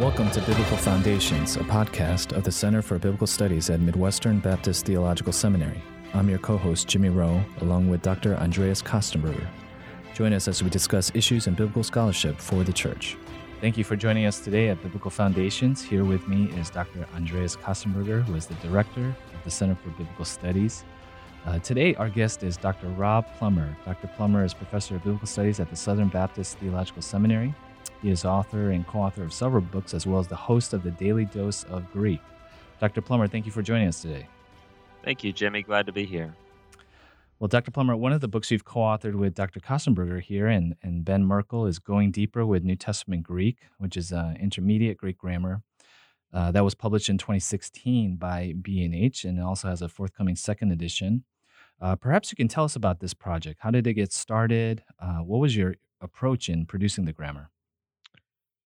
Welcome 0.00 0.30
to 0.30 0.40
Biblical 0.40 0.78
Foundations, 0.78 1.56
a 1.56 1.60
podcast 1.60 2.34
of 2.34 2.44
the 2.44 2.50
Center 2.50 2.80
for 2.80 2.98
Biblical 2.98 3.26
Studies 3.26 3.68
at 3.68 3.78
Midwestern 3.80 4.38
Baptist 4.38 4.86
Theological 4.86 5.34
Seminary. 5.34 5.82
I'm 6.14 6.30
your 6.30 6.38
co 6.38 6.56
host, 6.56 6.88
Jimmy 6.88 7.10
Rowe, 7.10 7.44
along 7.60 7.90
with 7.90 8.00
Dr. 8.00 8.34
Andreas 8.36 8.80
Kostenberger. 8.80 9.46
Join 10.14 10.32
us 10.32 10.48
as 10.48 10.62
we 10.62 10.70
discuss 10.70 11.12
issues 11.14 11.46
in 11.46 11.52
biblical 11.52 11.84
scholarship 11.84 12.38
for 12.38 12.64
the 12.64 12.72
church. 12.72 13.18
Thank 13.60 13.76
you 13.76 13.84
for 13.84 13.94
joining 13.94 14.24
us 14.24 14.40
today 14.40 14.70
at 14.70 14.82
Biblical 14.82 15.10
Foundations. 15.10 15.82
Here 15.82 16.04
with 16.04 16.26
me 16.26 16.46
is 16.58 16.70
Dr. 16.70 17.06
Andreas 17.14 17.54
Kostenberger, 17.54 18.24
who 18.24 18.34
is 18.34 18.46
the 18.46 18.54
director 18.66 19.14
of 19.34 19.44
the 19.44 19.50
Center 19.50 19.74
for 19.74 19.90
Biblical 19.90 20.24
Studies. 20.24 20.84
Uh, 21.44 21.58
today, 21.58 21.94
our 21.96 22.08
guest 22.08 22.42
is 22.42 22.56
Dr. 22.56 22.88
Rob 22.88 23.26
Plummer. 23.36 23.76
Dr. 23.84 24.06
Plummer 24.16 24.42
is 24.42 24.54
professor 24.54 24.96
of 24.96 25.04
biblical 25.04 25.28
studies 25.28 25.60
at 25.60 25.68
the 25.68 25.76
Southern 25.76 26.08
Baptist 26.08 26.56
Theological 26.56 27.02
Seminary. 27.02 27.54
He 28.02 28.10
is 28.10 28.24
author 28.24 28.70
and 28.70 28.86
co 28.86 29.00
author 29.00 29.22
of 29.22 29.32
several 29.32 29.62
books, 29.62 29.94
as 29.94 30.06
well 30.06 30.18
as 30.18 30.28
the 30.28 30.36
host 30.36 30.72
of 30.72 30.82
the 30.82 30.90
Daily 30.90 31.24
Dose 31.24 31.64
of 31.64 31.90
Greek. 31.92 32.20
Dr. 32.80 33.00
Plummer, 33.00 33.28
thank 33.28 33.46
you 33.46 33.52
for 33.52 33.62
joining 33.62 33.88
us 33.88 34.02
today. 34.02 34.26
Thank 35.04 35.22
you, 35.22 35.32
Jimmy. 35.32 35.62
Glad 35.62 35.86
to 35.86 35.92
be 35.92 36.04
here. 36.04 36.34
Well, 37.38 37.48
Dr. 37.48 37.72
Plummer, 37.72 37.96
one 37.96 38.12
of 38.12 38.20
the 38.20 38.28
books 38.28 38.50
you've 38.50 38.64
co 38.64 38.80
authored 38.80 39.16
with 39.16 39.34
Dr. 39.34 39.58
Kostenberger 39.60 40.20
here 40.20 40.46
and, 40.46 40.76
and 40.82 41.04
Ben 41.04 41.24
Merkle 41.24 41.66
is 41.66 41.80
Going 41.80 42.12
Deeper 42.12 42.46
with 42.46 42.62
New 42.62 42.76
Testament 42.76 43.24
Greek, 43.24 43.58
which 43.78 43.96
is 43.96 44.12
uh, 44.12 44.34
intermediate 44.38 44.96
Greek 44.96 45.18
grammar. 45.18 45.62
Uh, 46.32 46.50
that 46.52 46.64
was 46.64 46.74
published 46.74 47.08
in 47.08 47.18
2016 47.18 48.16
by 48.16 48.54
B&H 48.62 49.24
and 49.24 49.40
also 49.40 49.68
has 49.68 49.82
a 49.82 49.88
forthcoming 49.88 50.36
second 50.36 50.70
edition. 50.70 51.24
Uh, 51.80 51.96
perhaps 51.96 52.30
you 52.30 52.36
can 52.36 52.48
tell 52.48 52.64
us 52.64 52.76
about 52.76 53.00
this 53.00 53.12
project. 53.12 53.58
How 53.60 53.70
did 53.70 53.86
it 53.86 53.94
get 53.94 54.12
started? 54.12 54.84
Uh, 55.00 55.18
what 55.18 55.38
was 55.38 55.56
your 55.56 55.74
approach 56.00 56.48
in 56.48 56.64
producing 56.64 57.04
the 57.04 57.12
grammar? 57.12 57.50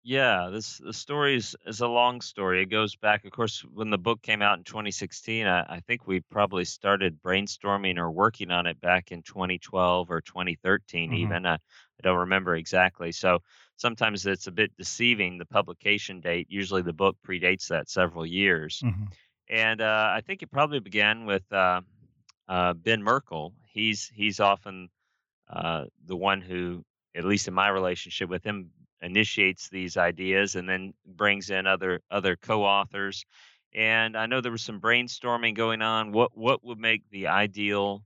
Yeah, 0.09 0.51
this 0.53 0.79
the 0.79 0.93
story 0.93 1.35
is, 1.35 1.57
is 1.67 1.81
a 1.81 1.89
long 1.89 2.21
story. 2.21 2.63
It 2.63 2.67
goes 2.67 2.95
back, 2.95 3.25
of 3.25 3.33
course, 3.33 3.65
when 3.75 3.91
the 3.91 3.99
book 3.99 4.23
came 4.23 4.41
out 4.41 4.57
in 4.57 4.63
2016. 4.63 5.49
I, 5.49 5.63
I 5.63 5.81
think 5.81 6.07
we 6.07 6.21
probably 6.21 6.65
started 6.65 7.21
brainstorming 7.21 7.99
or 7.99 8.13
working 8.13 8.53
on 8.53 8.69
it 8.69 8.81
back 8.81 9.11
in 9.11 9.25
2012 9.25 10.09
or 10.09 10.21
2013, 10.21 11.11
mm-hmm. 11.11 11.17
even. 11.17 11.45
I, 11.45 11.55
I 11.55 11.59
don't 12.05 12.19
remember 12.19 12.55
exactly. 12.55 13.11
So 13.11 13.41
sometimes 13.79 14.25
it's 14.27 14.47
a 14.47 14.53
bit 14.53 14.71
deceiving, 14.77 15.39
the 15.39 15.45
publication 15.45 16.21
date. 16.21 16.47
Usually 16.49 16.83
the 16.83 16.93
book 16.93 17.17
predates 17.27 17.67
that 17.67 17.91
several 17.91 18.25
years. 18.25 18.83
Mm-hmm. 18.85 19.07
And 19.51 19.81
uh, 19.81 20.13
I 20.13 20.21
think 20.21 20.41
it 20.41 20.53
probably 20.53 20.79
began 20.79 21.27
with 21.27 21.53
uh, 21.53 21.81
uh, 22.49 22.75
Ben 22.75 23.03
Merkle. 23.03 23.55
He's 23.73 24.09
he's 24.15 24.39
often 24.39 24.89
uh, 25.51 25.87
the 26.05 26.17
one 26.17 26.43
who, 26.43 26.85
at 27.17 27.25
least 27.25 27.49
in 27.49 27.55
my 27.55 27.67
relationship 27.71 28.29
with 28.29 28.45
him, 28.45 28.71
initiates 29.01 29.69
these 29.69 29.97
ideas 29.97 30.57
and 30.57 30.69
then 30.69 30.95
brings 31.05 31.51
in 31.51 31.67
other 31.67 32.01
other 32.11 32.37
co-authors. 32.37 33.25
And 33.75 34.17
I 34.17 34.27
know 34.27 34.41
there 34.41 34.53
was 34.53 34.63
some 34.63 34.81
brainstorming 34.81 35.55
going 35.55 35.83
on. 35.83 36.13
What 36.13 36.37
what 36.37 36.65
would 36.65 36.79
make 36.79 37.03
the 37.11 37.29
ideal 37.29 38.03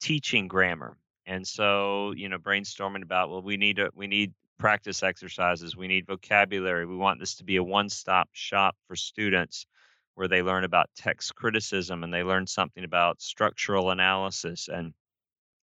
teaching 0.00 0.48
grammar? 0.48 0.96
And 1.26 1.46
so, 1.46 2.12
you 2.12 2.28
know, 2.28 2.38
brainstorming 2.38 3.02
about 3.02 3.30
well, 3.30 3.42
we 3.42 3.56
need 3.56 3.78
a 3.78 3.90
we 3.94 4.06
need 4.06 4.32
practice 4.58 5.02
exercises, 5.02 5.76
we 5.76 5.88
need 5.88 6.06
vocabulary. 6.06 6.86
We 6.86 6.96
want 6.96 7.18
this 7.18 7.36
to 7.36 7.44
be 7.44 7.56
a 7.56 7.62
one-stop 7.62 8.28
shop 8.32 8.76
for 8.86 8.94
students 8.94 9.66
where 10.14 10.28
they 10.28 10.42
learn 10.42 10.64
about 10.64 10.90
text 10.94 11.34
criticism 11.34 12.04
and 12.04 12.12
they 12.12 12.22
learn 12.22 12.46
something 12.46 12.84
about 12.84 13.22
structural 13.22 13.90
analysis 13.90 14.68
and 14.68 14.92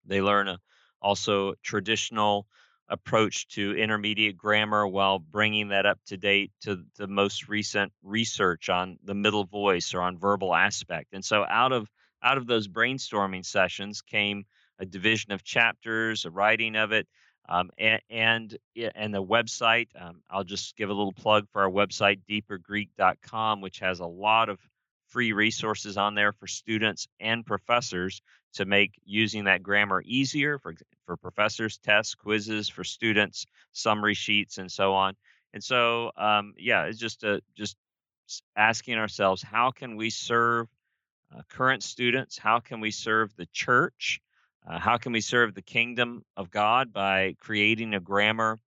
they 0.06 0.22
learn 0.22 0.48
a, 0.48 0.60
also 1.02 1.56
traditional 1.62 2.48
approach 2.88 3.48
to 3.48 3.76
intermediate 3.76 4.38
grammar 4.38 4.88
while 4.88 5.20
bringing 5.20 5.70
that 5.70 5.86
up 5.86 6.00
to 6.08 6.18
date 6.18 6.52
to 6.62 6.84
the 6.98 7.08
most 7.08 7.48
recent 7.48 7.92
research 8.04 8.70
on 8.70 8.98
the 9.04 9.16
middle 9.16 9.46
voice 9.46 9.94
or 9.94 10.02
on 10.02 10.18
verbal 10.18 10.54
aspect. 10.54 11.14
And 11.14 11.24
so 11.24 11.46
out 11.48 11.72
of 11.72 11.90
out 12.22 12.38
of 12.38 12.48
those 12.48 12.68
brainstorming 12.68 13.46
sessions 13.46 14.02
came 14.02 14.46
a 14.80 14.86
division 14.86 15.32
of 15.32 15.44
chapters, 15.44 16.26
a 16.26 16.32
writing 16.32 16.76
of 16.76 16.92
it, 16.92 17.08
um, 17.48 17.70
and, 17.78 18.02
and 18.10 18.58
and 18.96 19.14
the 19.14 19.24
website. 19.24 19.88
Um, 20.00 20.22
I'll 20.30 20.44
just 20.44 20.76
give 20.76 20.90
a 20.90 20.94
little 20.94 21.14
plug 21.14 21.48
for 21.52 21.62
our 21.62 21.70
website, 21.70 22.22
deepergreek.com, 22.30 23.62
which 23.62 23.80
has 23.80 24.00
a 24.00 24.06
lot 24.06 24.50
of 24.50 24.60
free 25.10 25.34
resources 25.34 25.98
on 25.98 26.16
there 26.16 26.34
for 26.34 26.48
students 26.48 27.08
and 27.20 27.46
professors 27.46 28.22
to 28.56 28.66
make 28.66 29.00
using 29.06 29.46
that 29.46 29.64
grammar 29.64 30.02
easier 30.06 30.58
for 30.58 30.74
for 31.06 31.18
professors, 31.18 31.78
tests, 31.78 32.16
quizzes 32.16 32.68
for 32.68 32.84
students, 32.84 33.46
summary 33.72 34.14
sheets, 34.14 34.58
and 34.58 34.72
so 34.72 34.94
on. 34.94 35.16
And 35.54 35.64
so, 35.64 36.12
um, 36.18 36.54
yeah, 36.58 36.84
it's 36.86 37.00
just 37.00 37.24
a, 37.24 37.42
just 37.56 37.78
asking 38.56 38.96
ourselves, 38.96 39.42
how 39.42 39.72
can 39.72 39.96
we 39.96 40.10
serve 40.10 40.68
uh, 41.34 41.42
current 41.50 41.84
students? 41.84 42.38
How 42.38 42.60
can 42.60 42.80
we 42.80 42.92
serve 42.92 43.36
the 43.36 43.48
church? 43.54 44.20
Uh, 44.68 44.80
how 44.80 44.98
can 44.98 45.12
we 45.12 45.22
serve 45.22 45.54
the 45.54 45.62
kingdom 45.62 46.24
of 46.36 46.50
God 46.50 46.92
by 46.92 47.36
creating 47.40 47.94
a 47.94 48.00
grammar 48.00 48.58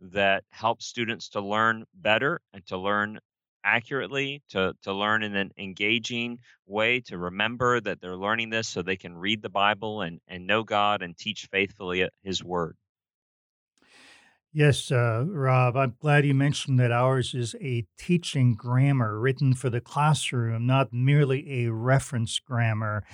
that 0.00 0.44
helps 0.50 0.86
students 0.86 1.30
to 1.30 1.40
learn 1.40 1.84
better 1.94 2.40
and 2.52 2.64
to 2.66 2.76
learn 2.76 3.18
accurately, 3.66 4.42
to, 4.50 4.72
to 4.82 4.92
learn 4.92 5.24
in 5.24 5.34
an 5.34 5.50
engaging 5.58 6.38
way, 6.66 7.00
to 7.00 7.18
remember 7.18 7.80
that 7.80 8.00
they're 8.00 8.16
learning 8.16 8.50
this 8.50 8.68
so 8.68 8.80
they 8.80 8.96
can 8.96 9.16
read 9.16 9.42
the 9.42 9.50
Bible 9.50 10.02
and, 10.02 10.20
and 10.28 10.46
know 10.46 10.62
God 10.62 11.02
and 11.02 11.18
teach 11.18 11.48
faithfully 11.50 12.08
His 12.22 12.42
Word. 12.44 12.76
Yes, 14.52 14.90
uh, 14.90 15.24
Rob, 15.28 15.76
I'm 15.76 15.96
glad 16.00 16.24
you 16.24 16.32
mentioned 16.32 16.80
that 16.80 16.90
ours 16.90 17.34
is 17.34 17.54
a 17.60 17.84
teaching 17.98 18.54
grammar 18.54 19.18
written 19.20 19.52
for 19.52 19.68
the 19.68 19.82
classroom, 19.82 20.66
not 20.66 20.94
merely 20.94 21.64
a 21.64 21.72
reference 21.72 22.38
grammar. 22.38 23.04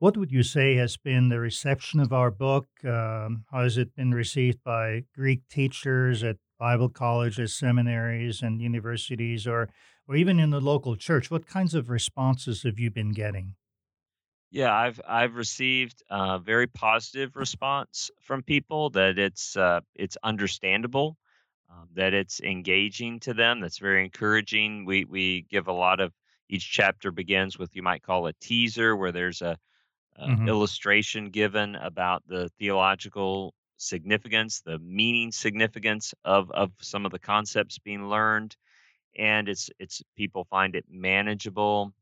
What 0.00 0.16
would 0.16 0.32
you 0.32 0.42
say 0.42 0.74
has 0.76 0.96
been 0.96 1.28
the 1.28 1.38
reception 1.38 2.00
of 2.00 2.12
our 2.12 2.30
book? 2.30 2.66
Um, 2.84 3.44
how 3.52 3.62
has 3.62 3.76
it 3.76 3.94
been 3.94 4.12
received 4.12 4.64
by 4.64 5.04
Greek 5.14 5.42
teachers 5.48 6.24
at 6.24 6.38
Bible 6.58 6.88
colleges, 6.88 7.54
seminaries, 7.54 8.42
and 8.42 8.60
universities, 8.60 9.46
or 9.46 9.70
or 10.10 10.16
even 10.16 10.40
in 10.40 10.50
the 10.50 10.60
local 10.60 10.96
church? 10.96 11.30
What 11.30 11.46
kinds 11.46 11.72
of 11.72 11.88
responses 11.88 12.64
have 12.64 12.80
you 12.80 12.90
been 12.90 13.12
getting? 13.12 13.54
Yeah, 14.50 14.74
I've 14.74 15.00
I've 15.06 15.36
received 15.36 16.02
a 16.10 16.40
very 16.40 16.66
positive 16.66 17.36
response 17.36 18.10
from 18.20 18.42
people 18.42 18.90
that 18.90 19.20
it's 19.20 19.56
uh, 19.56 19.80
it's 19.94 20.16
understandable, 20.24 21.16
um, 21.70 21.88
that 21.94 22.12
it's 22.12 22.40
engaging 22.40 23.20
to 23.20 23.34
them. 23.34 23.60
That's 23.60 23.78
very 23.78 24.04
encouraging. 24.04 24.84
We 24.84 25.04
we 25.04 25.46
give 25.48 25.68
a 25.68 25.72
lot 25.72 26.00
of 26.00 26.12
each 26.48 26.68
chapter 26.68 27.12
begins 27.12 27.56
with 27.56 27.76
you 27.76 27.84
might 27.84 28.02
call 28.02 28.26
a 28.26 28.32
teaser 28.32 28.96
where 28.96 29.12
there's 29.12 29.42
a, 29.42 29.56
a 30.16 30.26
mm-hmm. 30.26 30.48
illustration 30.48 31.30
given 31.30 31.76
about 31.76 32.24
the 32.26 32.48
theological 32.58 33.54
significance, 33.76 34.60
the 34.60 34.80
meaning 34.80 35.30
significance 35.30 36.12
of 36.24 36.50
of 36.50 36.72
some 36.80 37.06
of 37.06 37.12
the 37.12 37.20
concepts 37.20 37.78
being 37.78 38.08
learned 38.08 38.56
and 39.16 39.48
it's 39.48 39.70
it's 39.78 40.02
people 40.16 40.46
find 40.50 40.74
it 40.74 40.84
manageable. 40.88 41.92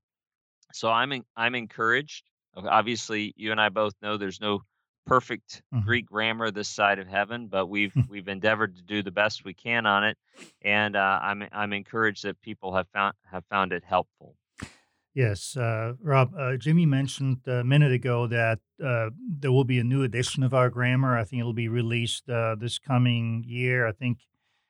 So 0.73 0.91
I'm 0.91 1.13
in, 1.13 1.25
I'm 1.37 1.55
encouraged. 1.55 2.25
Obviously, 2.57 3.33
you 3.37 3.53
and 3.53 3.61
I 3.61 3.69
both 3.69 3.95
know 4.03 4.17
there's 4.17 4.41
no 4.41 4.63
perfect 5.09 5.63
mm-hmm. 5.75 5.85
Greek 5.85 6.07
grammar 6.07 6.51
this 6.51 6.69
side 6.69 6.99
of 6.99 7.09
heaven, 7.09 7.49
but 7.49 7.67
we've 7.67 7.93
we've 8.09 8.29
endeavored 8.29 8.77
to 8.77 8.83
do 8.83 9.03
the 9.03 9.11
best 9.11 9.45
we 9.45 9.55
can 9.55 9.87
on 9.87 10.05
it, 10.05 10.17
and 10.63 10.95
uh, 10.95 11.19
I'm 11.23 11.45
I'm 11.53 11.73
encouraged 11.73 12.25
that 12.25 12.41
people 12.41 12.75
have 12.77 12.87
found 12.89 13.15
have 13.31 13.45
found 13.51 13.73
it 13.73 13.83
helpful. 13.85 14.37
Yes, 15.15 15.57
uh, 15.57 15.95
Rob. 16.01 16.33
Uh, 16.39 16.57
Jimmy 16.57 16.87
mentioned 16.87 17.39
a 17.47 17.65
minute 17.65 17.91
ago 17.91 18.29
that 18.29 18.61
uh, 18.85 19.11
there 19.29 19.51
will 19.51 19.65
be 19.65 19.81
a 19.81 19.85
new 19.85 20.05
edition 20.05 20.45
of 20.45 20.55
our 20.55 20.71
grammar. 20.71 21.19
I 21.19 21.25
think 21.25 21.41
it'll 21.41 21.53
be 21.53 21.69
released 21.69 22.29
uh, 22.29 22.55
this 22.55 22.79
coming 22.79 23.45
year. 23.47 23.87
I 23.87 23.93
think. 23.93 24.19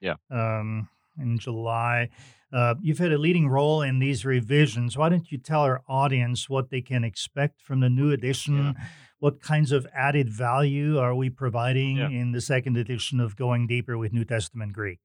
Yeah. 0.00 0.15
Um, 0.31 0.88
in 1.21 1.39
July. 1.39 2.09
Uh, 2.53 2.75
you've 2.81 2.98
had 2.98 3.13
a 3.13 3.19
leading 3.19 3.48
role 3.48 3.83
in 3.83 3.98
these 3.98 4.25
revisions. 4.25 4.97
Why 4.97 5.09
don't 5.09 5.31
you 5.31 5.39
tell 5.39 5.60
our 5.60 5.83
audience 5.89 6.48
what 6.48 6.71
they 6.71 6.81
can 6.81 7.04
expect 7.04 7.60
from 7.60 7.81
the 7.81 7.91
new 7.91 8.10
edition? 8.10 8.57
Yeah. 8.57 8.84
What 9.19 9.42
kinds 9.42 9.72
of 9.72 9.87
added 9.95 10.31
value 10.31 10.98
are 10.98 11.15
we 11.15 11.28
providing 11.28 11.97
yeah. 11.97 12.09
in 12.09 12.33
the 12.33 12.41
second 12.41 12.77
edition 12.77 13.21
of 13.21 13.37
Going 13.37 13.66
Deeper 13.66 13.98
with 13.98 14.13
New 14.13 14.25
Testament 14.25 14.72
Greek? 14.72 15.01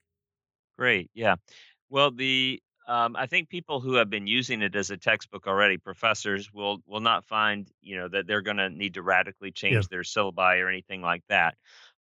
Great. 0.78 1.10
Yeah. 1.14 1.36
Well, 1.90 2.12
the 2.12 2.62
um, 2.88 3.16
I 3.16 3.28
think 3.28 3.50
people 3.50 3.80
who 3.80 3.94
have 3.94 4.10
been 4.10 4.28
using 4.28 4.62
it 4.62 4.76
as 4.76 4.92
a 4.92 4.98
textbook 4.98 5.48
already, 5.48 5.78
professors 5.78 6.52
will 6.54 6.82
will 6.86 7.00
not 7.00 7.26
find 7.26 7.68
you 7.82 7.98
know 7.98 8.08
that 8.10 8.28
they're 8.28 8.42
going 8.42 8.58
to 8.58 8.70
need 8.70 8.96
to 8.96 9.02
radically 9.02 9.52
change 9.52 9.74
yeah. 9.76 9.82
their 9.90 10.02
syllabi 10.02 10.62
or 10.62 10.70
anything 10.70 11.02
like 11.02 11.24
that 11.30 11.56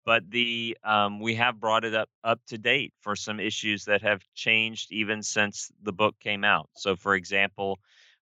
but 0.06 0.30
the 0.30 0.78
um, 0.84 1.20
we 1.20 1.36
have 1.36 1.60
brought 1.60 1.86
it 1.86 1.94
up 1.94 2.10
up 2.24 2.40
to 2.48 2.58
date 2.58 2.94
for 3.02 3.16
some 3.16 3.40
issues 3.40 3.86
that 3.86 4.02
have 4.02 4.22
changed 4.34 4.92
even 4.92 5.22
since 5.22 5.72
the 5.84 5.94
book 5.94 6.16
came 6.20 6.44
out. 6.44 6.70
So, 6.76 6.96
for 6.96 7.16
example, 7.16 7.80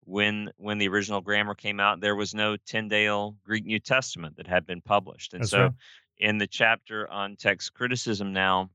when 0.06 0.50
when 0.57 0.77
the 0.77 0.88
original 0.88 1.21
grammar 1.21 1.56
came 1.56 1.79
out, 1.79 2.01
there 2.01 2.15
was 2.15 2.33
no 2.33 2.57
Tyndale 2.65 3.35
Greek 3.44 3.65
New 3.65 3.79
Testament 3.79 4.38
that 4.38 4.47
had 4.47 4.65
been 4.65 4.81
published, 4.81 5.33
and 5.33 5.44
That's 5.44 5.51
so 5.51 5.62
right. 5.63 5.71
in 6.18 6.38
the 6.38 6.47
chapter 6.47 7.09
on 7.09 7.35
text 7.35 7.74
criticism 7.74 8.33
now, 8.33 8.69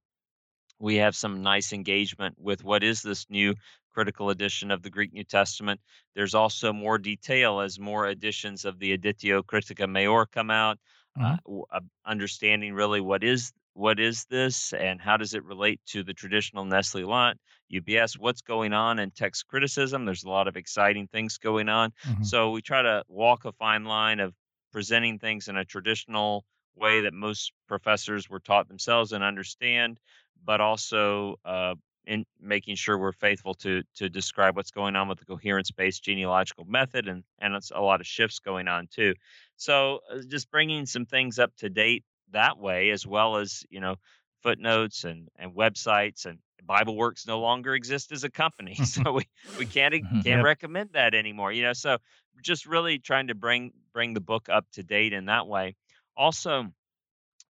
we 0.79 0.97
have 0.97 1.17
some 1.17 1.43
nice 1.43 1.73
engagement 1.73 2.37
with 2.39 2.63
what 2.63 2.83
is 2.83 3.03
this 3.03 3.29
new 3.31 3.55
critical 3.93 4.31
edition 4.31 4.71
of 4.71 4.83
the 4.83 4.91
Greek 4.91 5.13
New 5.13 5.25
Testament. 5.25 5.81
There's 6.15 6.35
also 6.35 6.73
more 6.73 6.99
detail 6.99 7.61
as 7.61 7.79
more 7.79 8.09
editions 8.09 8.65
of 8.65 8.79
the 8.79 8.97
Editio 8.97 9.45
Critica 9.45 9.85
Maior 9.85 10.27
come 10.31 10.51
out, 10.51 10.79
uh, 11.19 11.33
hmm 11.33 11.43
uh, 11.71 11.81
understanding 12.05 12.75
really 12.75 13.01
what 13.01 13.23
is 13.25 13.53
what 13.75 13.99
is 13.99 14.27
this 14.27 14.73
and 14.75 15.01
how 15.01 15.17
does 15.17 15.33
it 15.33 15.43
relate 15.45 15.81
to 15.87 16.03
the 16.03 16.13
traditional 16.13 16.65
Nestle 16.65 17.03
Aland 17.05 17.39
UBS? 17.69 18.19
What's 18.19 18.43
going 18.43 18.73
on 18.75 18.99
in 18.99 19.11
text 19.11 19.47
criticism? 19.47 20.05
There's 20.05 20.25
a 20.25 20.29
lot 20.29 20.49
of 20.49 20.57
exciting 20.57 21.09
things 21.09 21.39
going 21.39 21.69
on. 21.71 21.93
hmm 22.05 22.23
So 22.23 22.51
we 22.51 22.61
try 22.63 22.83
to 22.83 23.05
walk 23.09 23.45
a 23.47 23.53
fine 23.53 23.85
line 23.85 24.21
of 24.21 24.35
presenting 24.73 25.19
things 25.19 25.49
in 25.49 25.57
a 25.57 25.65
traditional 25.65 26.45
way 26.75 27.03
that 27.03 27.15
most 27.15 27.53
professors 27.67 28.29
were 28.29 28.41
taught 28.41 28.69
themselves 28.69 29.13
and 29.13 29.23
understand, 29.25 30.01
but 30.43 30.61
also 30.61 31.37
uh, 31.45 31.75
in 32.07 32.25
making 32.41 32.75
sure 32.75 32.99
we're 32.99 33.13
faithful 33.13 33.55
to 33.55 33.83
to 33.95 34.09
describe 34.11 34.57
what's 34.57 34.71
going 34.71 34.97
on 34.97 35.09
with 35.09 35.19
the 35.19 35.25
coherence-based 35.25 36.03
genealogical 36.03 36.65
method, 36.65 37.09
and 37.09 37.25
and 37.39 37.55
it's 37.55 37.71
a 37.71 37.81
lot 37.81 38.01
of 38.01 38.07
shifts 38.07 38.39
going 38.41 38.69
on 38.69 38.89
too. 38.89 39.15
So 39.63 40.01
uh, 40.11 40.21
just 40.29 40.51
bringing 40.51 40.87
some 40.87 41.07
things 41.07 41.39
up 41.39 41.55
to 41.57 41.69
date 41.71 42.05
that 42.31 42.59
way, 42.59 42.91
as 42.91 43.07
well 43.07 43.37
as 43.37 43.65
you 43.71 43.81
know 43.81 43.97
footnotes 44.43 45.05
and 45.05 45.29
and 45.37 45.55
websites 45.55 46.27
and 46.27 46.41
BibleWorks 46.65 47.27
no 47.27 47.41
longer 47.41 47.75
exists 47.75 48.13
as 48.13 48.25
a 48.25 48.31
company, 48.31 48.75
so 48.85 49.13
we 49.13 49.25
we 49.57 49.67
can't 49.67 49.95
Mhm. 50.01 50.23
can't 50.23 50.41
Yep. 50.41 50.49
recommend 50.53 50.91
that 50.95 51.15
anymore. 51.15 51.53
You 51.53 51.63
know, 51.65 51.73
so 51.75 51.99
just 52.43 52.67
really 52.67 52.99
trying 52.99 53.29
to 53.29 53.35
bring 53.35 53.73
bring 53.93 54.15
the 54.15 54.21
book 54.21 54.49
up 54.49 54.67
to 54.73 54.83
date 54.83 55.13
in 55.13 55.27
that 55.27 55.47
way. 55.47 55.77
Also, 56.17 56.73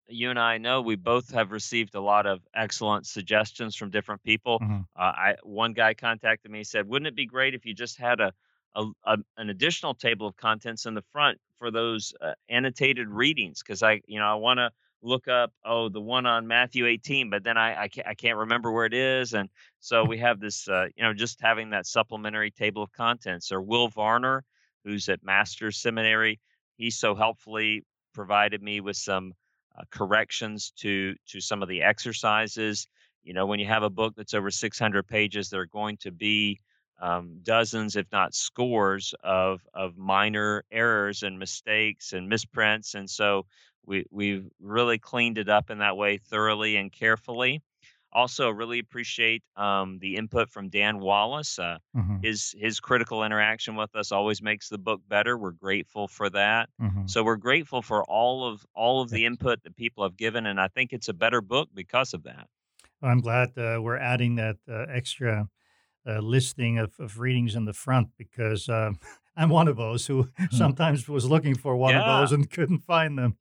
you 0.09 0.31
and 0.31 0.39
I 0.39 0.59
know 0.59 0.81
we 0.83 0.97
both 0.97 1.31
have 1.31 1.53
received 1.53 1.95
a 1.95 2.01
lot 2.01 2.27
of 2.27 2.47
excellent 2.55 3.07
suggestions 3.07 3.77
from 3.77 3.91
different 3.91 4.23
people. 4.23 4.61
hmm 4.61 4.83
Uh, 4.97 5.13
I 5.17 5.37
one 5.43 5.73
guy 5.73 5.95
contacted 5.95 6.51
me 6.51 6.65
said, 6.65 6.87
"Wouldn't 6.89 7.07
it 7.07 7.15
be 7.15 7.27
great 7.27 7.55
if 7.55 7.65
you 7.65 7.75
just 7.75 7.97
had 7.97 8.21
a, 8.21 8.33
a, 8.75 8.87
a 9.05 9.17
an 9.37 9.51
additional 9.51 9.95
table 9.95 10.27
of 10.27 10.37
contents 10.37 10.87
in 10.87 10.95
the 10.95 11.03
front 11.13 11.39
for 11.59 11.71
those 11.71 12.15
uh, 12.21 12.33
annotated 12.49 13.09
readings? 13.09 13.63
Because 13.63 13.83
I, 13.83 14.01
you 14.07 14.19
know, 14.19 14.27
I 14.27 14.35
want 14.35 14.59
to 14.59 14.71
look 15.03 15.29
up 15.29 15.53
oh 15.65 15.89
the 15.89 16.01
one 16.01 16.27
on 16.27 16.47
Matthew 16.47 16.87
18, 16.87 17.31
but 17.31 17.43
then 17.43 17.57
I 17.57 17.83
I 17.83 17.89
can't, 17.89 18.07
I 18.07 18.15
can't 18.15 18.39
remember 18.39 18.71
where 18.71 18.87
it 18.87 18.95
is, 18.95 19.35
and 19.35 19.49
so 19.81 20.05
we 20.05 20.19
have 20.19 20.41
this, 20.41 20.69
uh, 20.69 20.87
you 20.97 21.03
know, 21.03 21.15
just 21.15 21.41
having 21.41 21.71
that 21.71 21.87
supplementary 21.87 22.51
table 22.51 22.83
of 22.83 22.93
contents. 22.93 23.53
Or 23.53 23.61
Will 23.61 23.89
Varner, 23.89 24.45
who's 24.85 25.09
at 25.09 25.23
Masters 25.23 25.79
Seminary, 25.79 26.41
he 26.77 26.91
so 26.91 27.15
helpfully 27.15 27.85
provided 28.15 28.63
me 28.63 28.81
with 28.81 28.97
some 28.97 29.33
uh, 29.79 29.83
corrections 29.91 30.73
to 30.79 31.15
to 31.29 31.41
some 31.41 31.63
of 31.63 31.69
the 31.69 31.83
exercises. 31.83 32.87
You 33.23 33.35
know, 33.35 33.47
when 33.47 33.61
you 33.61 33.67
have 33.67 33.83
a 33.83 33.91
book 33.91 34.15
that's 34.17 34.35
over 34.35 34.51
600 34.51 35.07
pages, 35.07 35.51
there 35.51 35.61
are 35.61 35.67
going 35.67 35.99
to 35.99 36.11
be 36.11 36.59
um, 37.01 37.41
dozens, 37.43 37.97
if 37.97 38.07
not 38.13 38.35
scores, 38.35 39.15
of 39.23 39.67
of 39.75 39.97
minor 39.97 40.65
errors 40.71 41.23
and 41.23 41.39
mistakes 41.39 42.13
and 42.13 42.29
misprints, 42.29 42.95
and 42.95 43.09
so 43.09 43.47
we 43.85 44.05
we've 44.11 44.49
really 44.61 44.99
cleaned 44.99 45.39
it 45.39 45.49
up 45.49 45.71
in 45.71 45.79
that 45.79 45.97
way 45.97 46.19
thoroughly 46.19 46.77
and 46.77 46.93
carefully. 46.93 47.63
Also, 48.13 48.51
really 48.51 48.81
appreciate 48.81 49.43
um, 49.57 49.99
the 50.01 50.17
input 50.17 50.51
from 50.51 50.69
Dan 50.69 50.99
Wallace. 50.99 51.59
Uh, 51.59 51.79
hmm 51.95 52.19
his 52.23 52.55
his 52.59 52.81
critical 52.81 53.25
interaction 53.25 53.77
with 53.77 53.95
us 53.97 54.13
always 54.13 54.43
makes 54.43 54.69
the 54.69 54.77
book 54.77 55.01
better. 55.09 55.39
We're 55.39 55.53
grateful 55.53 56.07
for 56.07 56.29
that. 56.31 56.69
hmm 56.79 57.07
So 57.07 57.25
we're 57.25 57.37
grateful 57.37 57.81
for 57.83 58.05
all 58.05 58.47
of 58.47 58.67
all 58.75 59.01
of 59.01 59.09
the 59.11 59.25
input 59.25 59.63
that 59.63 59.75
people 59.75 60.03
have 60.05 60.17
given, 60.17 60.45
and 60.47 60.61
I 60.61 60.69
think 60.69 60.93
it's 60.93 61.09
a 61.09 61.15
better 61.15 61.41
book 61.41 61.71
because 61.73 62.13
of 62.13 62.25
that. 62.25 62.47
I'm 63.03 63.21
glad 63.21 63.57
uh, 63.57 63.81
we're 63.81 63.97
adding 63.97 64.35
that 64.37 64.57
uh, 64.69 64.85
extra 64.89 65.49
uh, 66.07 66.21
listing 66.21 66.79
of, 66.79 66.93
of 66.99 67.19
readings 67.19 67.55
in 67.55 67.65
the 67.65 67.73
front 67.73 68.09
because 68.17 68.69
um, 68.69 68.99
I'm 69.37 69.49
one 69.51 69.69
of 69.69 69.77
those 69.77 70.07
who 70.07 70.31
sometimes 70.51 71.09
was 71.09 71.29
looking 71.29 71.57
for 71.57 71.77
one 71.77 71.97
of 71.97 72.05
those 72.05 72.33
and 72.33 72.51
couldn't 72.51 72.81
find 72.81 73.19
them. 73.19 73.39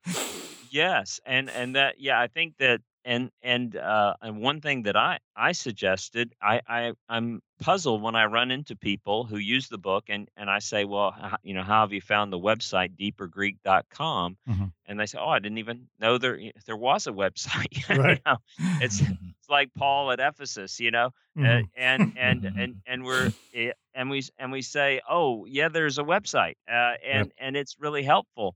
Yes, 0.62 1.20
and 1.26 1.50
and 1.50 1.76
that 1.76 2.00
yeah, 2.00 2.20
I 2.20 2.28
think 2.28 2.58
that 2.58 2.82
and 3.06 3.32
and 3.42 3.76
uh 3.76 4.16
and 4.22 4.42
one 4.42 4.60
thing 4.62 4.84
that 4.84 4.96
I 4.98 5.20
I 5.36 5.54
suggested, 5.54 6.34
I 6.42 6.62
I 6.68 6.94
I'm 7.08 7.42
puzzled 7.60 8.02
when 8.02 8.16
I 8.16 8.26
run 8.26 8.52
into 8.52 8.76
people 8.76 9.24
who 9.26 9.38
use 9.38 9.70
the 9.70 9.78
book 9.78 10.06
and 10.10 10.30
and 10.36 10.50
I 10.50 10.60
say, 10.60 10.84
"Well, 10.86 11.16
h- 11.24 11.34
you 11.44 11.54
know, 11.54 11.64
how 11.64 11.82
have 11.82 11.94
you 11.94 12.02
found 12.02 12.34
the 12.34 12.40
website 12.40 12.96
deepergreek.com?" 12.98 14.38
hmm 14.46 14.70
And 14.86 15.00
they 15.00 15.06
say, 15.06 15.18
"Oh, 15.20 15.30
I 15.30 15.40
didn't 15.40 15.60
even 15.60 15.90
know 16.00 16.18
there 16.18 16.38
there 16.66 16.78
was 16.78 17.08
a 17.08 17.12
website." 17.24 17.90
you 17.90 17.96
Right. 17.96 18.22
know, 18.26 18.38
it's 18.80 19.00
Mhm. 19.00 19.18
it's 19.28 19.29
like 19.50 19.74
Paul 19.76 20.12
at 20.12 20.20
Ephesus, 20.20 20.80
you 20.80 20.92
know, 20.92 21.12
uh, 21.44 21.60
hmm 21.60 21.70
and 21.76 22.10
and 22.16 22.50
and 22.56 22.76
Mhm. 22.76 22.82
and 22.86 23.04
we're 23.06 23.32
eh, 23.54 23.72
and 23.94 24.10
we 24.10 24.24
and 24.38 24.52
we 24.52 24.62
say, 24.62 25.02
oh 25.10 25.46
yeah, 25.46 25.70
there's 25.70 25.98
a 25.98 26.04
website, 26.04 26.56
uh, 26.70 26.96
Yep. 27.12 27.28
and 27.28 27.32
and 27.38 27.56
it's 27.58 27.78
really 27.80 28.04
helpful, 28.04 28.56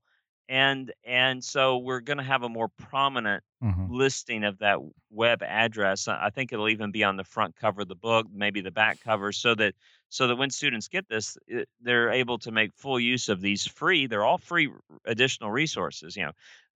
and 0.50 0.94
and 1.04 1.44
so 1.44 1.78
we're 1.78 2.02
going 2.02 2.18
to 2.18 2.24
have 2.24 2.44
a 2.44 2.50
more 2.50 2.70
prominent 2.70 3.44
hmm 3.62 3.86
listing 3.86 4.44
of 4.44 4.60
that 4.60 4.80
web 5.10 5.42
address. 5.44 6.08
I 6.08 6.26
I 6.26 6.30
think 6.30 6.52
it'll 6.54 6.70
even 6.70 6.92
be 6.92 7.04
on 7.04 7.18
the 7.18 7.24
front 7.24 7.56
cover 7.56 7.82
of 7.82 7.88
the 7.88 7.96
book, 7.96 8.28
maybe 8.32 8.62
the 8.62 8.72
back 8.72 9.00
cover, 9.00 9.32
so 9.32 9.56
that 9.56 9.76
so 10.10 10.28
that 10.28 10.36
when 10.36 10.50
students 10.50 10.88
get 10.88 11.08
this, 11.10 11.38
eh, 11.50 11.64
they're 11.82 12.10
able 12.12 12.38
to 12.40 12.52
make 12.52 12.74
full 12.74 13.00
use 13.00 13.30
of 13.30 13.42
these 13.42 13.66
free. 13.68 14.08
They're 14.08 14.26
all 14.26 14.38
free 14.38 14.72
additional 15.06 15.52
resources. 15.52 16.16
You 16.16 16.26
know, 16.26 16.32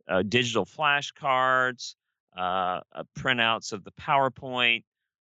uh, 0.08 0.24
digital 0.24 0.66
flashcards, 0.66 1.96
uh, 2.38 2.82
uh, 2.94 3.04
printouts 3.18 3.74
of 3.74 3.84
the 3.84 3.92
PowerPoint, 3.94 4.84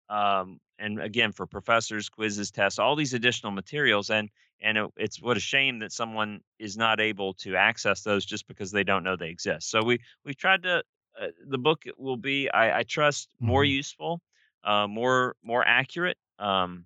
um, 0.09 0.59
and 0.79 1.01
again 1.01 1.31
for 1.33 1.47
professors, 1.47 2.09
quizzes, 2.09 2.51
tests, 2.51 2.79
all 2.79 2.95
these 2.95 3.13
additional 3.15 3.51
materials. 3.51 4.11
And 4.11 4.29
and 4.61 4.77
it, 4.77 4.91
it's 4.97 5.21
what 5.21 5.37
a 5.37 5.41
shame 5.41 5.79
that 5.79 5.91
someone 5.93 6.41
is 6.59 6.77
not 6.77 6.99
able 7.01 7.33
to 7.35 7.55
access 7.55 8.03
those 8.03 8.25
just 8.25 8.47
because 8.47 8.71
they 8.71 8.83
don't 8.83 9.03
know 9.03 9.15
they 9.17 9.29
exist. 9.29 9.69
So 9.69 9.83
we 9.83 9.99
we 10.25 10.33
tried 10.35 10.63
to. 10.63 10.83
Uh, 11.19 11.27
the 11.49 11.57
book 11.57 11.83
will 11.97 12.17
be, 12.17 12.49
I, 12.49 12.79
I 12.79 12.83
trust, 12.83 13.29
more 13.41 13.63
hmm 13.63 13.65
useful, 13.65 14.21
uh, 14.63 14.87
more 14.87 15.35
more 15.43 15.65
accurate, 15.67 16.17
um, 16.39 16.85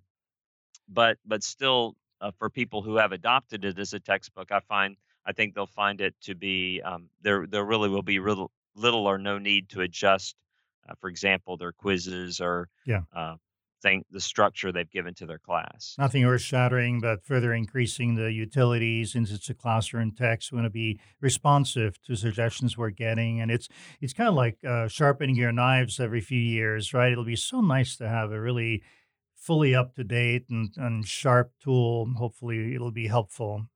but 0.88 1.18
but 1.26 1.42
still 1.44 1.96
uh, 2.20 2.30
for 2.38 2.50
people 2.50 2.82
who 2.82 2.96
have 2.96 3.12
adopted 3.12 3.64
it 3.64 3.78
as 3.78 3.92
a 3.92 4.00
textbook, 4.00 4.52
I 4.52 4.60
find 4.60 4.96
I 5.26 5.32
think 5.32 5.54
they'll 5.54 5.66
find 5.66 6.00
it 6.00 6.14
to 6.22 6.34
be 6.34 6.82
um, 6.82 7.10
there. 7.22 7.46
There 7.46 7.64
really 7.64 7.88
will 7.88 8.02
be 8.02 8.20
little 8.20 8.50
little 8.74 9.06
or 9.06 9.18
no 9.18 9.38
need 9.38 9.68
to 9.70 9.80
adjust, 9.80 10.36
uh, 10.88 10.94
for 11.00 11.08
example, 11.08 11.56
their 11.56 11.72
quizzes 11.72 12.40
or 12.40 12.68
Yeah. 12.84 13.02
uh, 13.14 13.36
thing 13.82 14.02
the 14.10 14.20
structure 14.20 14.72
they've 14.72 14.90
given 14.90 15.12
to 15.14 15.26
their 15.26 15.38
class. 15.38 15.94
Nothing 15.98 16.24
earth 16.24 16.40
shattering, 16.40 17.00
but 17.00 17.22
further 17.22 17.52
increasing 17.52 18.14
the 18.14 18.32
utility 18.32 19.04
since 19.04 19.30
it's 19.30 19.50
a 19.50 19.54
classroom 19.54 20.10
text. 20.12 20.50
We 20.50 20.56
want 20.56 20.66
to 20.66 20.70
be 20.70 20.98
responsive 21.20 22.00
to 22.02 22.16
suggestions 22.16 22.78
we're 22.78 22.90
getting. 22.90 23.40
And 23.42 23.50
it's 23.50 23.68
it's 24.00 24.14
kind 24.14 24.28
of 24.28 24.34
like 24.34 24.58
uh, 24.64 24.88
sharpening 24.88 25.36
your 25.36 25.52
knives 25.52 26.00
every 26.00 26.22
few 26.22 26.40
years, 26.40 26.94
right? 26.94 27.12
It'll 27.12 27.24
be 27.24 27.36
so 27.36 27.60
nice 27.60 27.96
to 27.98 28.08
have 28.08 28.32
a 28.32 28.40
really 28.40 28.82
fully 29.36 29.74
up 29.74 29.94
to 29.96 30.04
date 30.04 30.46
and, 30.48 30.74
and 30.78 31.06
sharp 31.06 31.52
tool. 31.60 32.06
Hopefully, 32.16 32.74
it'll 32.74 32.90
be 32.90 33.08
helpful. 33.08 33.66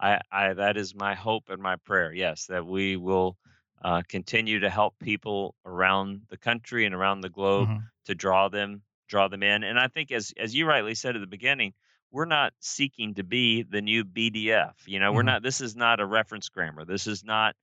I, 0.00 0.20
I 0.30 0.52
that 0.54 0.76
is 0.76 0.94
my 0.94 1.14
hope 1.14 1.48
and 1.48 1.62
my 1.62 1.76
prayer. 1.76 2.12
Yes, 2.12 2.46
that 2.46 2.66
we 2.66 2.96
will 2.96 3.36
uh, 3.82 4.02
continue 4.08 4.60
to 4.60 4.70
help 4.70 4.98
people 4.98 5.54
around 5.64 6.22
the 6.28 6.36
country 6.36 6.84
and 6.86 6.94
around 6.94 7.20
the 7.20 7.28
globe 7.30 7.70
hmm 7.70 7.90
to 8.06 8.14
draw 8.14 8.48
them 8.48 8.82
draw 9.08 9.28
them 9.28 9.42
in. 9.42 9.62
And 9.64 9.78
I 9.78 9.88
think, 9.88 10.10
as 10.12 10.32
as 10.38 10.54
you 10.54 10.66
rightly 10.66 10.94
said 10.94 11.16
at 11.16 11.20
the 11.20 11.26
beginning, 11.26 11.74
we're 12.10 12.24
not 12.26 12.52
seeking 12.60 13.14
to 13.14 13.24
be 13.24 13.62
the 13.62 13.80
new 13.82 14.04
BDF. 14.04 14.86
You 14.86 14.98
know, 15.00 15.12
we're 15.12 15.22
hmm 15.22 15.32
not. 15.32 15.42
This 15.42 15.60
is 15.60 15.76
not 15.76 16.00
a 16.00 16.06
reference 16.06 16.48
grammar. 16.48 16.84
This 16.84 17.06
is 17.06 17.24
not 17.24 17.56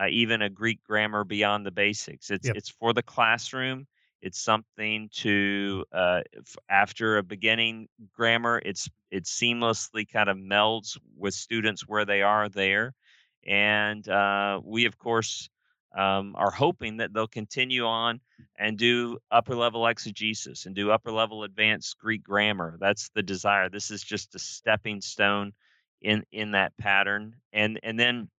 uh, 0.00 0.06
even 0.08 0.42
a 0.42 0.50
Greek 0.50 0.82
grammar 0.84 1.24
beyond 1.24 1.66
the 1.66 1.70
basics. 1.70 2.30
It's 2.30 2.48
Yep. 2.48 2.54
it's 2.54 2.68
for 2.70 2.92
the 2.92 3.02
classroom. 3.02 3.86
It's 4.20 4.40
something 4.40 5.08
to 5.14 5.84
uh, 5.92 6.22
after 6.68 7.18
a 7.18 7.22
beginning 7.22 7.88
grammar. 8.12 8.60
It's 8.64 8.88
it 9.10 9.24
seamlessly 9.24 10.08
kind 10.08 10.28
of 10.28 10.36
melds 10.36 10.98
with 11.16 11.34
students 11.34 11.82
where 11.88 12.04
they 12.04 12.22
are 12.22 12.48
there, 12.48 12.94
and 13.46 14.08
uh, 14.08 14.60
we 14.64 14.86
of 14.86 14.98
course 14.98 15.48
um, 15.94 16.34
are 16.36 16.50
hoping 16.50 16.98
that 16.98 17.12
they'll 17.12 17.26
continue 17.28 17.84
on 17.86 18.20
and 18.56 18.78
do 18.78 19.18
upper 19.30 19.54
level 19.54 19.86
exegesis 19.86 20.66
and 20.66 20.74
do 20.74 20.90
upper 20.90 21.12
level 21.12 21.44
advanced 21.44 21.98
Greek 21.98 22.22
grammar. 22.22 22.76
That's 22.80 23.10
the 23.10 23.22
desire. 23.22 23.68
This 23.68 23.90
is 23.90 24.02
just 24.02 24.34
a 24.34 24.38
stepping 24.38 25.00
stone 25.00 25.52
in 26.00 26.24
in 26.32 26.52
that 26.52 26.76
pattern, 26.76 27.36
and 27.52 27.78
and 27.82 27.98
then 27.98 28.30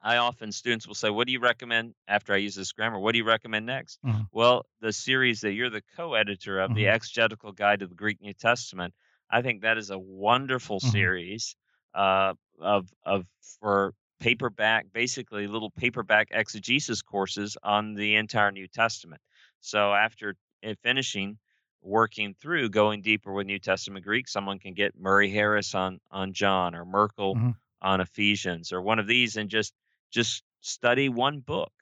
I 0.00 0.16
often 0.18 0.52
students 0.52 0.86
will 0.86 0.94
say, 0.94 1.10
"What 1.10 1.26
do 1.26 1.32
you 1.32 1.40
recommend 1.40 1.94
after 2.08 2.32
I 2.32 2.38
use 2.38 2.54
this 2.54 2.72
grammar? 2.72 2.98
What 2.98 3.12
do 3.12 3.18
you 3.18 3.24
recommend 3.24 3.66
next?" 3.66 4.00
hmm 4.02 4.28
Well, 4.32 4.66
the 4.80 4.92
series 4.92 5.40
that 5.42 5.52
you're 5.52 5.70
the 5.70 5.82
co-editor 5.96 6.60
of, 6.60 6.74
the 6.74 6.86
hmm 6.86 6.88
Exegetical 6.88 7.52
Guide 7.52 7.80
to 7.80 7.86
the 7.86 7.94
Greek 7.94 8.20
New 8.20 8.34
Testament, 8.34 8.94
I 9.30 9.42
think 9.42 9.62
that 9.62 9.78
is 9.78 9.90
a 9.90 9.98
wonderful 9.98 10.80
hmm 10.82 11.08
series 11.08 11.56
uh, 11.94 12.34
of 12.60 12.92
of 13.04 13.26
for 13.60 13.94
paperback, 14.20 14.86
basically 14.92 15.46
little 15.46 15.70
paperback 15.70 16.28
exegesis 16.30 17.02
courses 17.02 17.56
on 17.62 17.94
the 17.94 18.16
entire 18.16 18.50
New 18.52 18.66
Testament. 18.68 19.20
So 19.60 19.92
after 19.94 20.34
finishing 20.82 21.38
working 21.82 22.34
through 22.34 22.68
going 22.70 23.02
deeper 23.02 23.32
with 23.32 23.46
New 23.46 23.58
Testament 23.58 24.04
Greek, 24.04 24.28
someone 24.28 24.58
can 24.58 24.74
get 24.74 24.98
Murray 24.98 25.30
Harris 25.30 25.74
on 25.74 26.00
on 26.10 26.32
John 26.32 26.74
or 26.74 26.84
Merkle 26.84 27.34
hmm 27.34 27.50
on 27.80 28.00
Ephesians 28.00 28.72
or 28.72 28.82
one 28.82 28.98
of 28.98 29.06
these 29.06 29.36
and 29.36 29.48
just 29.48 29.72
just 30.10 30.42
study 30.60 31.08
one 31.08 31.38
book 31.38 31.72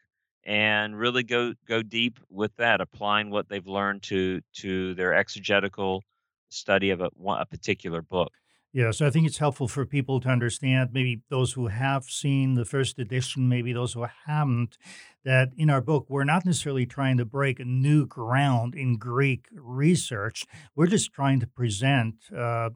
and 0.44 0.96
really 0.98 1.22
go 1.22 1.54
go 1.66 1.82
deep 1.82 2.20
with 2.28 2.54
that, 2.56 2.80
applying 2.80 3.30
what 3.30 3.48
they've 3.48 3.66
learned 3.66 4.02
to 4.04 4.40
to 4.54 4.94
their 4.94 5.14
exegetical 5.14 6.02
study 6.50 6.90
of 6.90 7.00
a, 7.00 7.10
a 7.28 7.46
particular 7.46 8.02
book. 8.02 8.32
Yeah, 8.76 8.90
so 8.90 9.06
I 9.06 9.10
think 9.10 9.26
it's 9.26 9.38
helpful 9.38 9.68
for 9.68 9.86
people 9.86 10.20
to 10.20 10.28
understand, 10.28 10.90
maybe 10.92 11.22
those 11.30 11.54
who 11.54 11.68
have 11.68 12.04
seen 12.04 12.56
the 12.56 12.66
first 12.66 12.98
edition, 12.98 13.48
maybe 13.48 13.72
those 13.72 13.94
who 13.94 14.06
haven't, 14.26 14.76
that 15.24 15.48
in 15.56 15.70
our 15.70 15.80
book, 15.80 16.04
we're 16.10 16.24
not 16.24 16.44
necessarily 16.44 16.84
trying 16.84 17.16
to 17.16 17.24
break 17.24 17.58
new 17.64 18.04
ground 18.04 18.74
in 18.74 18.98
Greek 18.98 19.46
research. 19.54 20.44
We're 20.74 20.88
just 20.88 21.10
trying 21.14 21.40
to 21.40 21.46
present, 21.46 22.16
uh, 22.36 22.68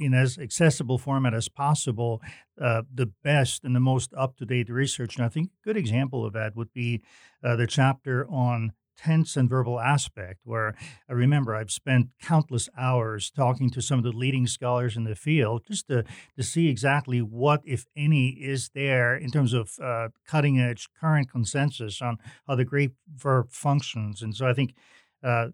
in 0.00 0.14
as 0.14 0.36
accessible 0.36 0.98
format 0.98 1.32
as 1.32 1.48
possible, 1.48 2.20
uh, 2.60 2.82
the 2.92 3.12
best 3.22 3.62
and 3.62 3.72
the 3.72 3.78
most 3.78 4.12
up 4.18 4.36
to 4.38 4.46
date 4.46 4.68
research. 4.68 5.14
And 5.14 5.24
I 5.24 5.28
think 5.28 5.50
a 5.50 5.64
good 5.64 5.76
example 5.76 6.26
of 6.26 6.32
that 6.32 6.56
would 6.56 6.72
be 6.72 7.02
uh, 7.44 7.54
the 7.54 7.68
chapter 7.68 8.26
on 8.28 8.72
tense 8.96 9.36
and 9.36 9.48
verbal 9.48 9.80
aspect, 9.80 10.40
where 10.44 10.74
I 11.08 11.12
remember 11.12 11.54
I've 11.54 11.70
spent 11.70 12.08
countless 12.20 12.68
hours 12.78 13.30
talking 13.30 13.70
to 13.70 13.82
some 13.82 13.98
of 13.98 14.04
the 14.04 14.12
leading 14.12 14.46
scholars 14.46 14.96
in 14.96 15.04
the 15.04 15.14
field 15.14 15.64
just 15.66 15.88
to, 15.88 16.04
to 16.36 16.42
see 16.42 16.68
exactly 16.68 17.20
what, 17.20 17.62
if 17.64 17.86
any, 17.96 18.30
is 18.30 18.70
there 18.74 19.16
in 19.16 19.30
terms 19.30 19.52
of 19.52 19.72
uh, 19.82 20.08
cutting 20.26 20.58
edge 20.58 20.88
current 20.98 21.30
consensus 21.30 22.00
on 22.00 22.18
how 22.46 22.54
the 22.54 22.64
Greek 22.64 22.92
verb 23.14 23.50
functions. 23.50 24.22
And 24.22 24.34
so 24.34 24.46
I 24.46 24.52
think 24.52 24.74
uh, 25.22 25.48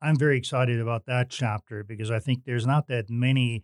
I'm 0.00 0.16
very 0.16 0.38
excited 0.38 0.80
about 0.80 1.06
that 1.06 1.28
chapter 1.30 1.82
because 1.82 2.10
I 2.10 2.20
think 2.20 2.44
there's 2.44 2.66
not 2.66 2.88
that 2.88 3.10
many 3.10 3.62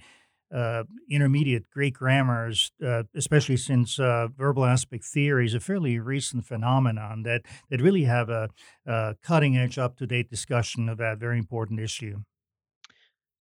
uh, 0.54 0.84
intermediate 1.10 1.68
Greek 1.70 1.94
grammars, 1.94 2.72
uh, 2.84 3.04
especially 3.14 3.56
since 3.56 3.98
uh, 3.98 4.28
verbal 4.28 4.64
aspect 4.64 5.04
theory 5.04 5.46
is 5.46 5.54
a 5.54 5.60
fairly 5.60 5.98
recent 5.98 6.46
phenomenon 6.46 7.24
that 7.24 7.42
that 7.70 7.80
really 7.80 8.04
have 8.04 8.28
a, 8.30 8.48
a 8.86 9.16
cutting 9.22 9.56
edge, 9.56 9.78
up 9.78 9.96
to 9.98 10.06
date 10.06 10.30
discussion 10.30 10.88
of 10.88 10.98
that 10.98 11.18
very 11.18 11.38
important 11.38 11.80
issue. 11.80 12.22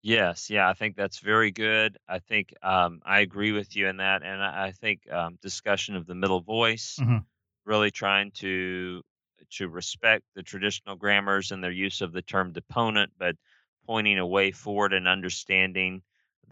Yes, 0.01 0.49
yeah, 0.49 0.69
I 0.69 0.73
think 0.73 0.97
that's 0.97 1.19
very 1.19 1.51
good. 1.51 1.97
I 2.09 2.19
think 2.19 2.53
um, 2.61 3.01
I 3.05 3.21
agree 3.21 3.53
with 3.53 3.75
you 3.75 3.87
in 3.87 3.97
that, 3.97 4.21
and 4.21 4.43
I, 4.43 4.67
I 4.67 4.71
think 4.73 5.09
um, 5.09 5.37
discussion 5.41 5.95
of 5.95 6.05
the 6.05 6.15
middle 6.15 6.41
voice, 6.41 6.99
hmm 6.99 7.33
really 7.65 7.91
trying 7.91 8.31
to 8.33 9.03
to 9.51 9.69
respect 9.69 10.25
the 10.35 10.43
traditional 10.43 10.95
grammars 10.97 11.51
and 11.51 11.63
their 11.63 11.71
use 11.71 12.01
of 12.01 12.13
the 12.13 12.21
term 12.23 12.53
deponent, 12.53 13.13
but 13.17 13.37
pointing 13.85 14.19
a 14.19 14.27
way 14.27 14.51
forward 14.51 14.93
and 14.93 15.07
understanding 15.07 16.03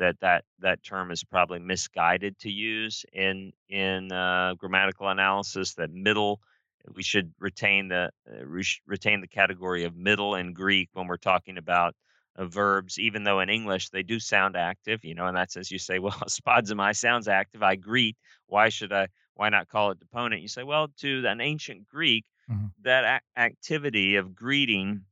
that 0.01 0.19
that 0.21 0.45
that 0.59 0.83
term 0.83 1.11
is 1.11 1.23
probably 1.23 1.59
misguided 1.59 2.37
to 2.39 2.51
use 2.51 3.05
in 3.13 3.53
in 3.69 4.11
uh, 4.11 4.55
grammatical 4.57 5.07
analysis. 5.09 5.75
That 5.75 5.91
middle, 5.91 6.41
we 6.93 7.03
should 7.03 7.33
retain 7.39 7.87
the 7.87 8.11
uh, 8.29 8.45
re- 8.45 8.65
retain 8.87 9.21
the 9.21 9.27
category 9.27 9.83
of 9.85 9.95
middle 9.95 10.35
in 10.35 10.53
Greek 10.53 10.89
when 10.93 11.07
we're 11.07 11.17
talking 11.17 11.57
about 11.57 11.95
uh, 12.35 12.45
verbs, 12.45 12.99
even 12.99 13.23
though 13.23 13.39
in 13.39 13.49
English 13.49 13.89
they 13.89 14.03
do 14.03 14.19
sound 14.19 14.55
active, 14.57 15.05
you 15.05 15.13
know, 15.15 15.27
and 15.27 15.37
that's 15.37 15.55
as 15.57 15.71
you 15.71 15.77
say, 15.79 15.99
well, 16.05 16.13
aspazomai 16.13 16.95
sounds 16.95 17.27
active. 17.27 17.63
I 17.63 17.75
greet. 17.75 18.17
Why 18.47 18.69
should 18.69 18.91
I? 18.91 19.07
Why 19.35 19.49
not 19.49 19.69
call 19.69 19.91
it 19.91 19.99
deponent? 19.99 20.41
You 20.41 20.47
say, 20.47 20.63
well, 20.63 20.87
to 20.99 21.25
an 21.27 21.41
ancient 21.41 21.87
Greek, 21.87 22.25
hmm 22.47 22.81
that 22.81 23.03
ac- 23.17 23.25
activity 23.37 24.15
of 24.15 24.33
greeting 24.35 25.05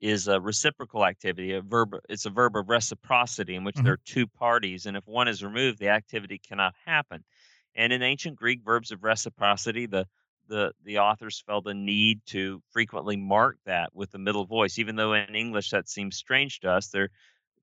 is 0.00 0.28
a 0.28 0.40
reciprocal 0.40 1.04
activity. 1.04 1.52
A 1.52 1.62
verb. 1.62 1.96
It's 2.08 2.26
a 2.26 2.30
verb 2.30 2.56
of 2.56 2.68
reciprocity 2.68 3.54
in 3.54 3.64
which 3.64 3.80
there 3.82 3.92
hmm 3.92 3.94
are 3.94 4.00
two 4.04 4.26
parties, 4.26 4.86
and 4.86 4.96
if 4.96 5.06
one 5.06 5.28
is 5.28 5.42
removed, 5.44 5.78
the 5.78 5.88
activity 5.88 6.38
cannot 6.38 6.74
happen. 6.86 7.24
And 7.74 7.92
in 7.92 8.02
ancient 8.02 8.36
Greek, 8.36 8.62
verbs 8.64 8.92
of 8.92 9.04
reciprocity, 9.04 9.86
the 9.86 10.06
the 10.48 10.72
the 10.82 10.98
authors 10.98 11.40
felt 11.46 11.66
a 11.66 11.74
need 11.74 12.20
to 12.26 12.62
frequently 12.70 13.16
mark 13.16 13.58
that 13.64 13.94
with 13.94 14.10
the 14.10 14.18
middle 14.18 14.46
voice, 14.46 14.78
even 14.78 14.96
though 14.96 15.14
in 15.14 15.34
English 15.34 15.70
that 15.70 15.88
seems 15.88 16.16
strange 16.16 16.60
to 16.60 16.70
us. 16.70 16.88
There 16.88 17.10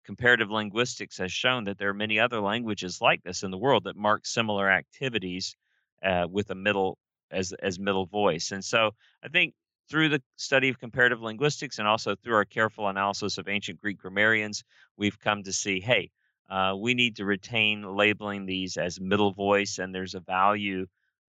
comparative 0.03 0.49
linguistics 0.49 1.17
has 1.17 1.31
shown 1.31 1.65
that 1.65 1.77
there 1.77 1.89
are 1.89 1.93
many 1.93 2.19
other 2.19 2.39
languages 2.39 3.01
like 3.01 3.23
this 3.23 3.43
in 3.43 3.51
the 3.51 3.57
world 3.57 3.83
that 3.83 3.95
mark 3.95 4.25
similar 4.25 4.69
activities 4.69 5.55
uh, 6.03 6.27
with 6.29 6.49
a 6.49 6.55
middle 6.55 6.97
as 7.29 7.53
as 7.53 7.77
middle 7.79 8.05
voice. 8.05 8.51
And 8.51 8.63
so 8.63 8.91
I 9.23 9.27
think 9.27 9.53
through 9.89 10.09
the 10.09 10.21
study 10.35 10.69
of 10.69 10.79
comparative 10.79 11.21
linguistics 11.21 11.79
and 11.79 11.87
also 11.87 12.15
through 12.15 12.35
our 12.35 12.45
careful 12.45 12.87
analysis 12.87 13.37
of 13.37 13.47
ancient 13.47 13.81
Greek 13.81 13.97
grammarians, 13.97 14.63
we've 14.97 15.19
come 15.19 15.43
to 15.43 15.53
see, 15.53 15.79
hey, 15.79 16.09
uh, 16.49 16.75
we 16.77 16.93
need 16.93 17.15
to 17.17 17.25
retain 17.25 17.83
labeling 17.83 18.45
these 18.45 18.77
as 18.77 18.99
middle 18.99 19.31
voice, 19.31 19.79
and 19.79 19.93
there's 19.93 20.15
a 20.15 20.19
value, 20.19 20.85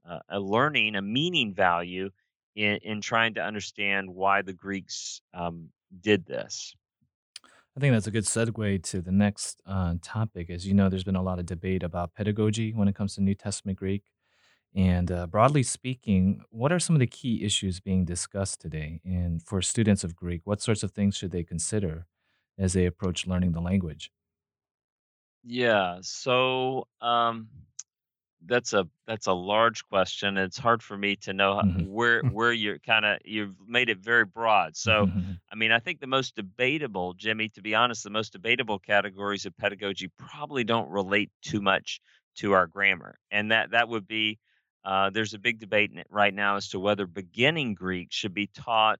uh, 0.09 0.21
a 0.29 0.41
learning, 0.41 0.95
a 0.95 1.03
meaning 1.03 1.53
value 1.55 2.11
in, 2.55 2.77
in 2.83 3.01
trying 3.01 3.35
to 3.35 3.43
understand 3.43 4.09
why 4.09 4.43
the 4.43 4.53
Greeks 4.53 5.21
um, 5.35 5.69
did 6.01 6.27
this. 6.27 6.75
I 7.77 7.81
think 7.81 7.95
that's 7.95 8.09
a 8.09 8.13
good 8.13 8.25
segue 8.25 8.83
to 8.85 9.01
the 9.01 9.13
next 9.13 9.63
uh, 9.65 9.95
topic. 10.03 10.51
As 10.51 10.67
you 10.67 10.75
know, 10.75 10.89
there's 10.89 11.05
been 11.05 11.15
a 11.15 11.23
lot 11.23 11.39
of 11.39 11.47
debate 11.47 11.85
about 11.85 12.13
pedagogy 12.13 12.73
when 12.73 12.89
it 12.89 12.97
comes 12.97 13.15
to 13.15 13.21
New 13.23 13.37
Testament 13.37 13.79
Greek. 13.79 14.03
And 14.75 15.11
uh, 15.11 15.27
broadly 15.27 15.63
speaking, 15.63 16.45
what 16.51 16.73
are 16.73 16.79
some 16.79 16.95
of 16.95 17.01
the 17.01 17.07
key 17.07 17.43
issues 17.43 17.81
being 17.81 18.05
discussed 18.05 18.61
today? 18.61 19.01
And 19.05 19.43
for 19.43 19.63
students 19.63 20.05
of 20.05 20.15
Greek, 20.15 20.43
what 20.45 20.61
sorts 20.61 20.83
of 20.83 20.93
things 20.93 21.17
should 21.17 21.31
they 21.31 21.43
consider 21.45 22.07
as 22.59 22.75
they 22.75 22.87
approach 22.87 23.27
learning 23.27 23.53
the 23.53 23.61
language? 23.61 24.13
Yeah. 25.43 25.99
So 26.03 26.87
um, 27.01 27.49
that's 28.47 28.73
a 28.73 28.89
that's 29.07 29.27
a 29.27 29.33
large 29.33 29.85
question. 29.89 30.39
It's 30.39 30.59
hard 30.59 30.83
for 30.83 30.99
me 30.99 31.17
to 31.19 31.33
know 31.33 31.63
Mhm. 31.63 31.89
where 31.91 32.23
where 32.29 32.53
you're 32.53 32.79
kind 32.81 33.05
of 33.07 33.21
you've 33.25 33.57
made 33.69 33.91
it 33.91 33.99
very 34.01 34.25
broad. 34.27 34.77
So, 34.77 35.09
Mhm. 35.09 35.39
I 35.53 35.57
mean, 35.57 35.73
I 35.73 35.81
think 35.81 36.01
the 36.01 36.07
most 36.09 36.37
debatable, 36.37 37.15
Jimmy, 37.15 37.49
to 37.51 37.63
be 37.63 37.75
honest, 37.75 38.05
the 38.05 38.11
most 38.11 38.33
debatable 38.33 38.79
categories 38.79 39.47
of 39.47 39.57
pedagogy 39.59 40.09
probably 40.19 40.65
don't 40.65 40.91
relate 40.91 41.33
too 41.43 41.61
much 41.63 42.01
to 42.37 42.53
our 42.53 42.67
grammar, 42.69 43.19
and 43.31 43.53
that 43.53 43.73
that 43.73 43.89
would 43.89 44.07
be 44.09 44.39
uh, 44.89 45.11
there's 45.11 45.35
a 45.35 45.39
big 45.39 45.59
debate 45.61 45.93
right 46.09 46.33
now 46.33 46.57
as 46.57 46.69
to 46.69 46.81
whether 46.81 47.07
beginning 47.07 47.75
Greek 47.75 48.09
should 48.11 48.33
be 48.33 48.47
taught 48.47 48.99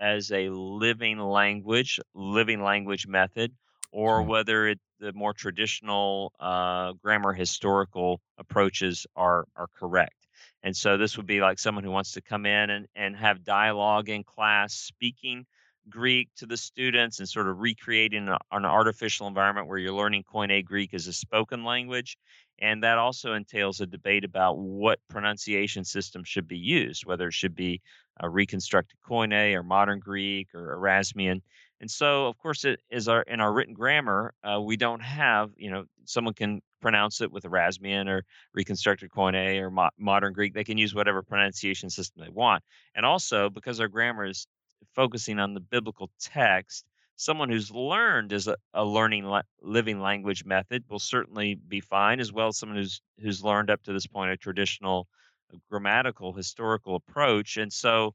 as 0.00 0.32
a 0.32 0.48
living 0.48 1.18
language, 1.18 2.00
living 2.12 2.60
language 2.60 3.06
method, 3.06 3.52
or 3.92 4.24
whether 4.24 4.66
it 4.66 4.80
the 4.98 5.12
more 5.12 5.32
traditional 5.32 6.32
uh, 6.40 6.92
grammar 6.94 7.32
historical 7.32 8.20
approaches 8.36 9.06
are 9.14 9.44
are 9.54 9.68
correct. 9.76 10.26
And 10.64 10.76
so 10.76 10.96
this 10.96 11.16
would 11.16 11.26
be 11.26 11.40
like 11.40 11.60
someone 11.60 11.84
who 11.84 11.92
wants 11.92 12.12
to 12.14 12.20
come 12.20 12.44
in 12.44 12.70
and, 12.70 12.88
and 12.96 13.16
have 13.16 13.44
dialogue 13.44 14.08
in 14.08 14.24
class, 14.24 14.74
speaking 14.74 15.46
Greek 15.88 16.28
to 16.36 16.46
the 16.46 16.56
students 16.56 17.20
and 17.20 17.28
sort 17.28 17.48
of 17.48 17.60
recreating 17.60 18.26
a- 18.28 18.38
an 18.50 18.64
artificial 18.64 19.28
environment 19.28 19.68
where 19.68 19.78
you're 19.78 19.92
learning 19.92 20.24
Koine 20.24 20.64
Greek 20.64 20.94
as 20.94 21.06
a 21.06 21.12
spoken 21.12 21.64
language. 21.64 22.18
And 22.60 22.82
that 22.82 22.98
also 22.98 23.34
entails 23.34 23.80
a 23.80 23.86
debate 23.86 24.24
about 24.24 24.58
what 24.58 24.98
pronunciation 25.08 25.84
system 25.84 26.24
should 26.24 26.48
be 26.48 26.58
used, 26.58 27.06
whether 27.06 27.28
it 27.28 27.34
should 27.34 27.54
be 27.54 27.80
a 28.20 28.28
reconstructed 28.28 28.98
Koine 29.08 29.54
or 29.54 29.62
modern 29.62 30.00
Greek 30.00 30.48
or 30.54 30.76
Erasmian 30.76 31.40
and 31.80 31.90
so, 31.90 32.26
of 32.26 32.36
course, 32.38 32.64
it 32.64 32.80
is 32.90 33.06
our 33.08 33.22
in 33.22 33.40
our 33.40 33.52
written 33.52 33.74
grammar, 33.74 34.34
uh, 34.42 34.60
we 34.60 34.76
don't 34.76 35.00
have, 35.00 35.50
you 35.56 35.70
know, 35.70 35.84
someone 36.04 36.34
can 36.34 36.60
pronounce 36.80 37.20
it 37.20 37.30
with 37.30 37.44
Erasmian 37.44 38.08
or 38.08 38.24
reconstructed 38.52 39.10
Koine 39.10 39.60
or 39.60 39.70
mo- 39.70 39.90
modern 39.96 40.32
Greek. 40.32 40.54
They 40.54 40.64
can 40.64 40.78
use 40.78 40.94
whatever 40.94 41.22
pronunciation 41.22 41.90
system 41.90 42.22
they 42.24 42.30
want. 42.30 42.64
And 42.94 43.06
also, 43.06 43.48
because 43.48 43.80
our 43.80 43.88
grammar 43.88 44.26
is 44.26 44.46
focusing 44.94 45.38
on 45.38 45.54
the 45.54 45.60
biblical 45.60 46.10
text, 46.20 46.84
someone 47.18 47.50
who's 47.50 47.70
learned 47.70 48.32
as 48.32 48.46
a, 48.46 48.56
a 48.72 48.84
learning 48.84 49.24
li- 49.24 49.42
living 49.60 50.00
language 50.00 50.44
method 50.44 50.84
will 50.88 51.00
certainly 51.00 51.56
be 51.56 51.80
fine, 51.80 52.20
as 52.20 52.32
well 52.32 52.48
as 52.48 52.58
someone 52.58 52.78
who's 52.78 53.02
who's 53.20 53.44
learned 53.44 53.70
up 53.70 53.82
to 53.82 53.92
this 53.92 54.06
point 54.06 54.30
a 54.30 54.36
traditional 54.36 55.08
uh, 55.52 55.58
grammatical 55.68 56.32
historical 56.32 56.94
approach. 56.94 57.56
And 57.56 57.72
so, 57.72 58.14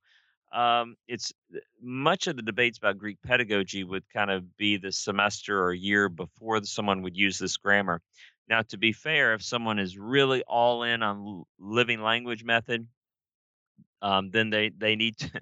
um, 0.54 0.96
it's 1.08 1.34
much 1.82 2.28
of 2.28 2.38
the 2.38 2.42
debates 2.42 2.78
about 2.78 2.98
Greek 2.98 3.18
pedagogy 3.24 3.84
would 3.84 4.10
kind 4.10 4.32
of 4.32 4.56
be 4.58 4.78
the 4.78 4.92
semester 4.92 5.62
or 5.62 5.74
year 5.74 6.08
before 6.08 6.64
someone 6.64 7.02
would 7.02 7.18
use 7.18 7.38
this 7.38 7.58
grammar. 7.58 8.02
Now, 8.48 8.62
to 8.70 8.78
be 8.78 8.94
fair, 8.94 9.34
if 9.34 9.44
someone 9.44 9.80
is 9.80 9.98
really 9.98 10.44
all 10.44 10.84
in 10.84 11.04
on 11.04 11.44
living 11.60 12.02
language 12.02 12.44
method, 12.46 12.88
um, 14.02 14.30
then 14.32 14.50
they 14.50 14.70
they 14.70 14.96
need 14.96 15.18
to 15.18 15.42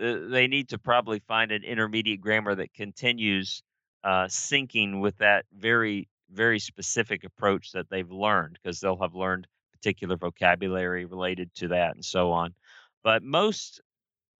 uh, 0.00 0.28
they 0.28 0.46
need 0.46 0.68
to 0.70 0.78
probably 0.78 1.20
find 1.20 1.52
an 1.52 1.64
intermediate 1.64 2.20
grammar 2.20 2.54
that 2.54 2.74
continues 2.74 3.62
uh, 4.04 4.24
syncing 4.24 5.00
with 5.00 5.16
that 5.18 5.44
very 5.52 6.08
very 6.30 6.58
specific 6.58 7.24
approach 7.24 7.72
that 7.72 7.88
they've 7.88 8.10
learned 8.10 8.58
because 8.60 8.80
they'll 8.80 9.00
have 9.00 9.14
learned 9.14 9.46
particular 9.72 10.16
vocabulary 10.16 11.04
related 11.04 11.54
to 11.54 11.68
that 11.68 11.94
and 11.94 12.04
so 12.04 12.32
on. 12.32 12.54
But 13.04 13.22
most 13.22 13.80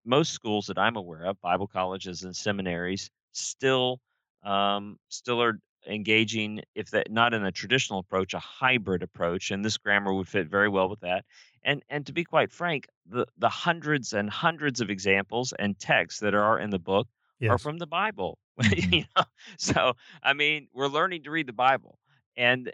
most 0.04 0.32
schools 0.32 0.66
that 0.66 0.78
I'm 0.78 0.96
aware 0.96 1.26
of, 1.26 1.40
Bible 1.40 1.66
colleges 1.66 2.22
and 2.22 2.34
seminaries, 2.34 3.10
still 3.32 4.00
um, 4.44 4.98
still 5.08 5.42
are 5.42 5.58
engaging, 5.86 6.62
if 6.74 6.90
that 6.90 7.10
not 7.10 7.34
in 7.34 7.44
a 7.44 7.52
traditional 7.52 8.00
approach, 8.00 8.34
a 8.34 8.38
hybrid 8.38 9.02
approach, 9.02 9.50
and 9.50 9.64
this 9.64 9.76
grammar 9.76 10.12
would 10.14 10.28
fit 10.28 10.48
very 10.48 10.68
well 10.68 10.88
with 10.88 11.00
that. 11.00 11.24
And 11.66 11.82
and 11.90 12.06
to 12.06 12.12
be 12.12 12.24
quite 12.24 12.52
frank, 12.52 12.86
the 13.04 13.26
the 13.36 13.48
hundreds 13.48 14.12
and 14.12 14.30
hundreds 14.30 14.80
of 14.80 14.88
examples 14.88 15.52
and 15.58 15.78
texts 15.78 16.20
that 16.20 16.32
are 16.32 16.58
in 16.58 16.70
the 16.70 16.78
book 16.78 17.08
are 17.50 17.58
from 17.58 17.78
the 17.78 17.86
Bible. 17.86 18.38
hmm 18.62 18.94
you 18.94 19.04
know, 19.16 19.24
so 19.58 19.92
I 20.22 20.32
mean, 20.32 20.68
we're 20.72 20.86
learning 20.86 21.24
to 21.24 21.30
read 21.30 21.46
the 21.46 21.52
Bible, 21.52 21.98
and 22.36 22.72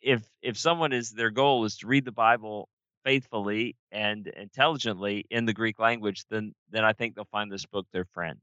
if 0.00 0.22
if 0.42 0.56
someone 0.56 0.92
is 0.92 1.10
their 1.10 1.30
goal 1.30 1.64
is 1.64 1.78
to 1.78 1.88
read 1.88 2.04
the 2.04 2.12
Bible 2.12 2.68
faithfully 3.02 3.76
and 3.90 4.28
intelligently 4.28 5.24
in 5.30 5.46
the 5.46 5.52
Greek 5.52 5.78
language, 5.78 6.24
then 6.30 6.54
then 6.70 6.84
I 6.84 6.92
think 6.92 7.14
they'll 7.14 7.24
find 7.24 7.50
this 7.50 7.66
book 7.66 7.86
their 7.92 8.04
friend. 8.04 8.38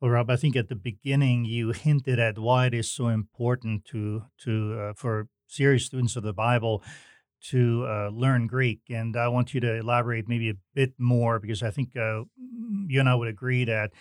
Well, 0.00 0.10
Rob, 0.10 0.28
I 0.28 0.36
think 0.36 0.56
at 0.56 0.68
the 0.68 0.76
beginning 0.76 1.46
you 1.46 1.72
hinted 1.72 2.18
at 2.18 2.38
why 2.38 2.66
it 2.66 2.74
is 2.74 2.90
so 2.90 3.08
important 3.08 3.84
to 3.86 4.24
to 4.44 4.78
uh, 4.78 4.92
for 4.94 5.28
serious 5.48 5.86
students 5.86 6.16
of 6.16 6.22
the 6.22 6.32
Bible 6.32 6.82
to 7.50 7.86
uh, 7.86 8.08
learn 8.10 8.46
Greek, 8.46 8.82
and 8.90 9.16
I 9.16 9.28
want 9.28 9.54
you 9.54 9.60
to 9.60 9.74
elaborate 9.76 10.28
maybe 10.28 10.50
a 10.50 10.54
bit 10.74 10.94
more 10.98 11.38
because 11.38 11.62
I 11.62 11.70
think 11.70 11.96
uh, 11.96 12.24
you 12.88 13.00
and 13.00 13.08
I 13.08 13.14
would 13.14 13.28
agree 13.28 13.64
that 13.64 13.92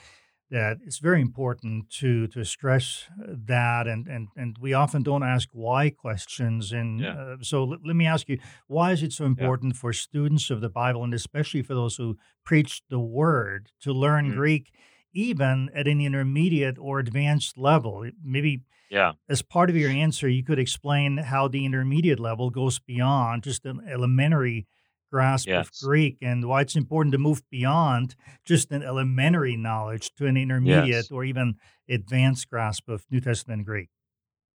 that 0.52 0.78
it's 0.86 1.00
very 1.00 1.20
important 1.22 1.90
to 1.90 2.28
to 2.28 2.44
stress 2.46 3.10
uh, 3.22 3.34
that, 3.46 3.88
and 3.88 4.08
and 4.08 4.28
and 4.36 4.58
we 4.60 4.74
often 4.74 5.04
don't 5.04 5.24
ask 5.24 5.50
why 5.52 5.90
questions, 5.90 6.72
and 6.72 7.02
Yeah, 7.02 7.16
uh, 7.16 7.38
so 7.42 7.64
let, 7.64 7.80
let 7.86 7.96
me 7.96 8.06
ask 8.06 8.30
you, 8.30 8.40
why 8.68 8.92
is 8.92 9.02
it 9.04 9.14
so 9.14 9.26
yeah. 9.26 9.30
important 9.32 9.76
for 9.76 9.94
students 9.94 10.50
of 10.52 10.62
the 10.62 10.70
Bible, 10.70 11.04
and 11.04 11.14
especially 11.14 11.64
for 11.64 11.74
those 11.74 11.96
who 11.98 12.18
preach 12.46 12.82
the 12.90 13.00
Word, 13.00 13.72
to 13.82 13.94
learn 13.94 14.30
Mhm. 14.30 14.36
Greek? 14.36 14.74
Even 15.16 15.70
at 15.76 15.88
an 15.88 16.02
intermediate 16.02 16.78
or 16.80 16.98
advanced 17.00 17.56
level, 17.56 18.10
maybe 18.24 18.64
Yeah. 18.94 19.14
as 19.28 19.42
part 19.42 19.70
of 19.70 19.76
your 19.76 19.90
answer, 19.90 20.30
you 20.30 20.44
could 20.44 20.60
explain 20.60 21.18
how 21.18 21.48
the 21.48 21.66
intermediate 21.66 22.20
level 22.20 22.50
goes 22.52 22.80
beyond 22.80 23.44
just 23.44 23.66
an 23.66 23.82
elementary 23.90 24.68
grasp 25.12 25.48
of 25.50 25.70
Greek 25.82 26.18
and 26.22 26.48
why 26.48 26.62
it's 26.62 26.76
important 26.76 27.12
to 27.14 27.20
move 27.20 27.42
beyond 27.50 28.16
just 28.46 28.72
an 28.72 28.82
elementary 28.84 29.56
knowledge 29.58 30.14
to 30.16 30.26
an 30.28 30.38
intermediate 30.38 30.88
Yes. 30.88 31.12
or 31.12 31.24
even 31.24 31.56
advanced 31.90 32.50
grasp 32.50 32.88
of 32.90 33.06
New 33.12 33.20
Testament 33.20 33.66
Greek. 33.66 33.90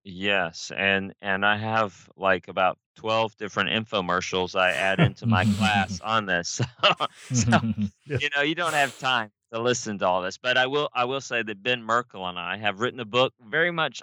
Yes, 0.09 0.71
and 0.77 1.15
and 1.21 1.45
I 1.45 1.57
have 1.57 2.09
like 2.17 2.47
about 2.49 2.79
12 2.97 3.37
different 3.37 3.71
infomercials 3.71 4.55
I 4.59 4.71
add 4.71 5.01
into 5.01 5.27
my 5.27 5.45
class 5.45 6.01
on 6.05 6.27
this. 6.27 6.61
So, 6.81 7.07
so 7.35 7.61
Yeah. 8.07 8.19
you 8.21 8.29
know, 8.37 8.43
you 8.43 8.55
don't 8.55 8.73
have 8.75 8.97
time 8.99 9.31
to 9.53 9.61
listen 9.61 9.99
to 9.99 10.07
all 10.07 10.23
this, 10.23 10.39
but 10.39 10.57
I 10.57 10.67
will 10.69 10.89
I 10.95 11.05
will 11.07 11.21
say 11.21 11.43
that 11.43 11.63
Ben 11.63 11.83
Merkle 11.83 12.25
and 12.29 12.39
I 12.39 12.57
have 12.57 12.81
written 12.81 13.01
a 13.01 13.05
book 13.05 13.33
very 13.41 13.73
much 13.73 14.01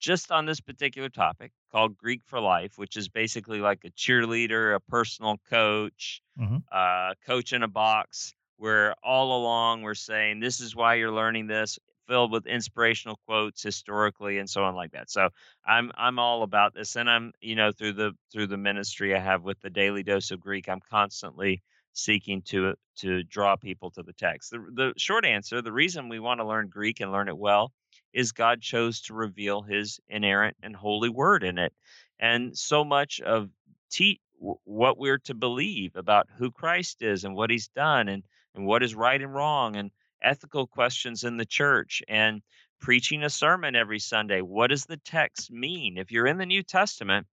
just 0.00 0.30
on 0.32 0.46
this 0.46 0.60
particular 0.60 1.08
topic 1.08 1.52
called 1.72 1.96
Greek 1.96 2.22
for 2.24 2.40
Life, 2.40 2.78
which 2.78 2.96
is 2.96 3.08
basically 3.08 3.60
like 3.60 3.84
a 3.84 3.90
cheerleader, 3.90 4.74
a 4.74 4.80
personal 4.80 5.38
coach, 5.48 6.22
Mhm, 6.36 6.60
uh, 6.72 7.14
coach 7.26 7.52
in 7.52 7.62
a 7.62 7.68
box, 7.68 8.34
where 8.56 8.94
all 9.02 9.40
along 9.40 9.82
we're 9.82 9.94
saying 9.94 10.40
this 10.40 10.60
is 10.60 10.74
why 10.76 10.94
you're 10.94 11.12
learning 11.12 11.46
this, 11.46 11.78
filled 12.06 12.32
with 12.32 12.46
inspirational 12.46 13.16
quotes 13.26 13.62
historically 13.62 14.38
and 14.38 14.50
so 14.50 14.64
on 14.64 14.74
like 14.74 14.92
that. 14.92 15.10
So 15.10 15.28
I'm 15.64 15.92
I'm 15.96 16.18
all 16.18 16.42
about 16.42 16.74
this, 16.74 16.96
and 16.96 17.08
I'm 17.10 17.32
you 17.40 17.54
know 17.56 17.72
through 17.72 17.94
the 17.94 18.12
through 18.32 18.48
the 18.48 18.56
ministry 18.58 19.14
I 19.14 19.20
have 19.20 19.42
with 19.42 19.60
the 19.60 19.70
Daily 19.70 20.02
Dose 20.02 20.30
of 20.30 20.40
Greek, 20.40 20.68
I'm 20.68 20.80
constantly 20.80 21.62
seeking 21.92 22.42
to 22.42 22.74
to 22.96 23.22
draw 23.24 23.56
people 23.56 23.90
to 23.92 24.02
the 24.02 24.12
text. 24.12 24.50
The 24.50 24.58
the 24.74 24.94
short 24.96 25.24
answer, 25.24 25.62
the 25.62 25.72
reason 25.72 26.08
we 26.08 26.20
want 26.20 26.40
to 26.40 26.46
learn 26.46 26.68
Greek 26.68 27.00
and 27.00 27.12
learn 27.12 27.28
it 27.28 27.38
well 27.38 27.72
is 28.12 28.32
God 28.32 28.60
chose 28.60 29.02
to 29.02 29.14
reveal 29.14 29.62
his 29.62 30.00
inerrant 30.08 30.56
and 30.62 30.74
holy 30.74 31.08
word 31.08 31.44
in 31.44 31.58
it. 31.58 31.72
And 32.18 32.56
so 32.56 32.84
much 32.84 33.20
of 33.20 33.50
te- 33.90 34.20
what 34.38 34.98
we're 34.98 35.18
to 35.18 35.34
believe 35.34 35.96
about 35.96 36.28
who 36.36 36.50
Christ 36.50 37.02
is 37.02 37.24
and 37.24 37.34
what 37.34 37.50
he's 37.50 37.68
done 37.68 38.08
and, 38.08 38.22
and 38.54 38.66
what 38.66 38.82
is 38.82 38.94
right 38.94 39.20
and 39.20 39.34
wrong 39.34 39.76
and 39.76 39.90
ethical 40.22 40.66
questions 40.66 41.24
in 41.24 41.36
the 41.36 41.46
church 41.46 42.02
and 42.08 42.42
preaching 42.80 43.22
a 43.22 43.30
sermon 43.30 43.76
every 43.76 43.98
Sunday. 43.98 44.40
What 44.40 44.68
does 44.68 44.86
the 44.86 44.96
text 44.96 45.50
mean? 45.50 45.98
If 45.98 46.10
you're 46.10 46.26
in 46.26 46.38
the 46.38 46.46
New 46.46 46.62
Testament, 46.62 47.26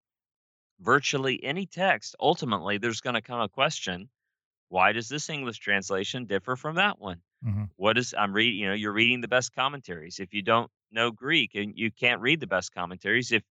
virtually 0.81 1.43
any 1.43 1.67
text, 1.67 2.17
ultimately, 2.21 2.79
there's 2.79 3.01
going 3.01 3.15
to 3.15 3.23
come 3.23 3.41
a 3.41 3.49
question 3.49 4.09
why 4.69 4.93
does 4.93 5.09
this 5.09 5.31
English 5.31 5.59
translation 5.59 6.27
differ 6.27 6.57
from 6.57 6.77
that 6.77 6.99
one? 6.99 7.21
Mhm, 7.47 7.67
What 7.77 7.99
is 7.99 8.15
I'm 8.17 8.33
reading, 8.33 8.61
you 8.61 8.69
know, 8.69 8.75
you're 8.75 8.93
reading 8.93 9.21
the 9.21 9.29
best 9.29 9.55
commentaries. 9.55 10.21
If 10.21 10.33
you 10.35 10.43
don't 10.43 10.71
know 10.91 11.11
Greek 11.11 11.55
and 11.55 11.77
you 11.77 11.91
can't 11.91 12.21
read 12.21 12.41
the 12.41 12.47
best 12.47 12.73
commentaries, 12.75 13.33
if 13.33 13.45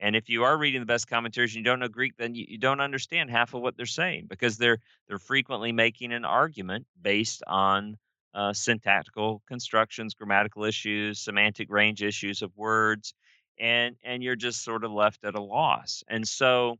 and 0.00 0.16
if 0.16 0.28
you 0.28 0.44
are 0.44 0.56
reading 0.58 0.80
the 0.80 0.86
best 0.86 1.08
commentaries 1.08 1.54
and 1.54 1.58
you 1.64 1.70
don't 1.70 1.78
know 1.80 1.88
Greek, 1.88 2.16
then 2.16 2.34
you, 2.34 2.46
you 2.48 2.58
don't 2.58 2.80
understand 2.80 3.30
half 3.30 3.52
of 3.54 3.60
what 3.62 3.76
they're 3.76 3.86
saying 3.86 4.26
because 4.28 4.58
they're 4.58 4.78
they're 5.08 5.18
frequently 5.18 5.72
making 5.72 6.12
an 6.12 6.24
argument 6.24 6.86
based 7.00 7.42
on 7.46 7.96
uh, 8.34 8.52
syntactical 8.52 9.42
constructions, 9.46 10.14
grammatical 10.14 10.64
issues, 10.64 11.20
semantic 11.20 11.68
range 11.70 12.02
issues 12.02 12.42
of 12.42 12.56
words, 12.56 13.14
and 13.58 13.96
and 14.02 14.22
you're 14.22 14.36
just 14.36 14.62
sort 14.64 14.84
of 14.84 14.92
left 14.92 15.24
at 15.24 15.34
a 15.34 15.42
loss. 15.42 16.02
And 16.08 16.26
so 16.26 16.76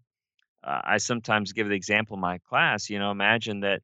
uh, 0.62 0.80
I 0.84 0.98
sometimes 0.98 1.52
give 1.52 1.68
the 1.68 1.74
example 1.74 2.14
in 2.14 2.20
my 2.20 2.38
class. 2.38 2.90
You 2.90 2.98
know, 2.98 3.10
imagine 3.10 3.60
that 3.60 3.82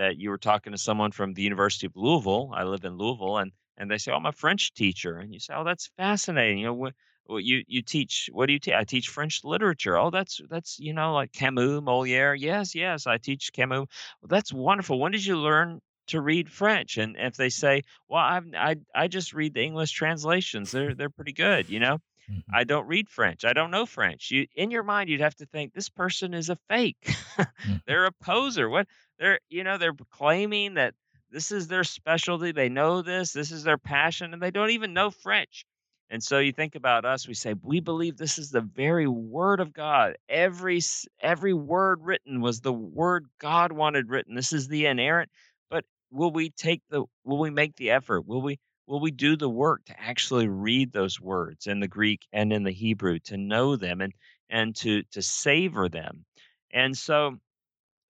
that 0.00 0.16
you 0.18 0.30
were 0.30 0.38
talking 0.38 0.72
to 0.72 0.78
someone 0.78 1.12
from 1.12 1.34
the 1.34 1.42
University 1.42 1.86
of 1.86 1.92
Louisville. 1.94 2.50
I 2.54 2.64
live 2.64 2.84
in 2.84 2.96
Louisville, 2.96 3.36
and 3.38 3.52
and 3.76 3.90
they 3.90 3.98
say, 3.98 4.12
"Oh, 4.12 4.16
I'm 4.16 4.26
a 4.26 4.32
French 4.32 4.72
teacher," 4.74 5.18
and 5.18 5.32
you 5.32 5.40
say, 5.40 5.54
"Oh, 5.54 5.64
that's 5.64 5.90
fascinating." 5.98 6.58
You 6.58 6.66
know, 6.66 6.74
what, 6.74 6.94
what 7.24 7.44
you 7.44 7.62
you 7.68 7.82
teach? 7.82 8.30
What 8.32 8.46
do 8.46 8.54
you 8.54 8.58
teach? 8.58 8.74
I 8.74 8.84
teach 8.84 9.08
French 9.08 9.44
literature. 9.44 9.98
Oh, 9.98 10.10
that's 10.10 10.40
that's 10.48 10.78
you 10.78 10.94
know 10.94 11.12
like 11.14 11.32
Camus, 11.32 11.82
Moliere. 11.82 12.34
Yes, 12.34 12.74
yes, 12.74 13.06
I 13.06 13.18
teach 13.18 13.52
Camus. 13.52 13.86
Well, 14.22 14.28
that's 14.28 14.52
wonderful. 14.52 14.98
When 14.98 15.12
did 15.12 15.24
you 15.24 15.36
learn? 15.38 15.80
To 16.06 16.20
read 16.20 16.50
French, 16.50 16.96
and 16.98 17.14
if 17.16 17.36
they 17.36 17.50
say, 17.50 17.82
"Well, 18.08 18.24
I've, 18.24 18.46
I 18.56 18.76
I 18.92 19.06
just 19.06 19.32
read 19.32 19.54
the 19.54 19.62
English 19.62 19.92
translations. 19.92 20.72
They're 20.72 20.92
they're 20.92 21.08
pretty 21.08 21.32
good," 21.32 21.70
you 21.70 21.78
know 21.78 21.98
hmm 22.30 22.54
I 22.54 22.64
don't 22.64 22.86
read 22.88 23.08
French. 23.08 23.44
I 23.44 23.52
don't 23.52 23.70
know 23.70 23.86
French. 23.86 24.30
You 24.30 24.46
in 24.54 24.70
your 24.70 24.82
mind, 24.82 25.08
you'd 25.10 25.20
have 25.20 25.36
to 25.36 25.46
think 25.46 25.72
this 25.72 25.88
person 25.88 26.34
is 26.34 26.50
a 26.50 26.56
fake. 26.68 27.14
they're 27.86 28.06
a 28.06 28.12
poser. 28.12 28.68
What 28.68 28.88
they're 29.18 29.40
you 29.50 29.64
know 29.64 29.78
they're 29.78 29.94
claiming 30.10 30.74
that 30.74 30.94
this 31.30 31.52
is 31.52 31.68
their 31.68 31.84
specialty. 31.84 32.52
They 32.52 32.68
know 32.68 33.02
this. 33.02 33.32
This 33.32 33.52
is 33.52 33.64
their 33.64 33.78
passion, 33.78 34.32
and 34.34 34.42
they 34.42 34.50
don't 34.50 34.70
even 34.70 34.94
know 34.94 35.10
French. 35.10 35.64
And 36.10 36.22
so 36.22 36.38
you 36.40 36.52
think 36.52 36.74
about 36.74 37.04
us. 37.04 37.28
We 37.28 37.34
say 37.34 37.54
we 37.62 37.80
believe 37.80 38.16
this 38.16 38.38
is 38.38 38.50
the 38.50 38.60
very 38.62 39.06
word 39.06 39.60
of 39.60 39.72
God. 39.72 40.16
Every 40.28 40.80
every 41.20 41.54
word 41.54 42.00
written 42.02 42.40
was 42.40 42.60
the 42.60 42.72
word 42.72 43.26
God 43.38 43.72
wanted 43.72 44.08
written. 44.10 44.34
This 44.34 44.52
is 44.52 44.68
the 44.68 44.86
inerrant. 44.86 45.30
But 45.70 45.84
will 46.10 46.32
we 46.32 46.50
take 46.50 46.82
the? 46.90 47.04
Will 47.24 47.38
we 47.38 47.50
make 47.50 47.76
the 47.76 47.90
effort? 47.90 48.26
Will 48.26 48.42
we? 48.42 48.58
Will 48.90 49.00
we 49.00 49.12
do 49.12 49.36
the 49.36 49.50
work 49.50 49.86
to 49.86 50.00
actually 50.00 50.48
read 50.48 50.92
those 50.92 51.20
words 51.20 51.66
in 51.68 51.80
the 51.80 51.88
Greek 51.88 52.28
and 52.32 52.52
in 52.52 52.64
the 52.64 52.72
Hebrew 52.72 53.20
to 53.20 53.38
know 53.38 53.76
them 53.76 54.02
and 54.02 54.14
and 54.50 54.76
to 54.76 55.04
to 55.12 55.22
savor 55.22 55.88
them? 55.88 56.26
And 56.72 56.98
so 56.98 57.38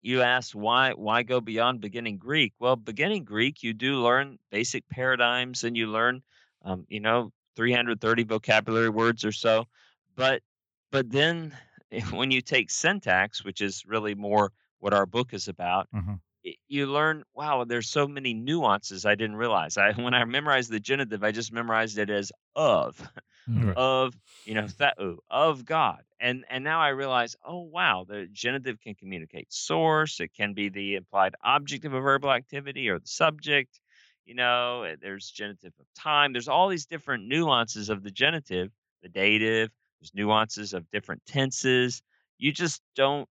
you 0.02 0.22
asked 0.22 0.54
why 0.54 0.92
why 0.94 1.22
go 1.22 1.40
beyond 1.40 1.80
beginning 1.80 2.18
Greek? 2.18 2.54
Well, 2.58 2.76
beginning 2.76 3.24
Greek, 3.24 3.62
you 3.62 3.74
do 3.74 4.02
learn 4.02 4.38
basic 4.50 4.88
paradigms 4.88 5.64
and 5.64 5.76
you 5.76 5.88
learn, 5.88 6.22
um, 6.62 6.86
you 6.88 7.00
know, 7.00 7.32
330 7.56 8.24
vocabulary 8.24 8.90
words 8.90 9.24
or 9.24 9.32
so. 9.32 9.66
But 10.16 10.42
but 10.90 11.10
then 11.10 11.56
when 12.10 12.30
you 12.30 12.40
take 12.42 12.70
syntax, 12.70 13.44
which 13.44 13.60
is 13.60 13.84
really 13.86 14.14
more 14.14 14.52
what 14.78 14.94
our 14.94 15.06
book 15.06 15.34
is 15.34 15.48
about, 15.48 15.88
mhm, 15.92 16.20
you 16.68 16.86
learn 16.86 17.22
wow 17.34 17.64
there's 17.64 17.88
so 17.88 18.08
many 18.08 18.34
nuances 18.34 19.04
i 19.04 19.14
didn't 19.14 19.36
realize. 19.36 19.76
I 19.76 19.92
when 20.02 20.14
i 20.14 20.24
memorized 20.24 20.70
the 20.70 20.80
genitive 20.80 21.22
i 21.24 21.32
just 21.32 21.52
memorized 21.52 21.98
it 21.98 22.10
as 22.10 22.32
of 22.56 23.06
Right. 23.46 23.76
of 23.76 24.14
you 24.44 24.54
know 24.54 24.66
theou 24.66 25.18
of 25.30 25.64
god 25.64 26.02
and 26.20 26.44
and 26.50 26.64
now 26.64 26.80
i 26.80 26.88
realize 26.88 27.36
oh 27.44 27.60
wow 27.60 28.04
the 28.08 28.26
genitive 28.32 28.80
can 28.80 28.94
communicate 28.94 29.52
source 29.52 30.20
it 30.20 30.32
can 30.34 30.54
be 30.54 30.68
the 30.68 30.96
implied 30.96 31.34
object 31.44 31.84
of 31.84 31.92
a 31.94 32.00
verbal 32.00 32.32
activity 32.32 32.88
or 32.88 32.98
the 32.98 33.06
subject 33.06 33.80
you 34.24 34.34
know 34.34 34.82
eh, 34.84 34.96
there's 35.00 35.30
genitive 35.30 35.72
of 35.80 35.86
time. 35.94 36.32
There's 36.32 36.48
all 36.48 36.68
these 36.68 36.86
different 36.86 37.26
nuances 37.26 37.88
of 37.88 38.02
the 38.02 38.10
genitive 38.10 38.70
the 39.02 39.08
dative 39.08 39.70
there's 40.00 40.14
nuances 40.14 40.72
of 40.74 40.90
different 40.90 41.24
tenses. 41.26 42.02
You 42.38 42.52
just 42.52 42.82
don't 42.94 43.28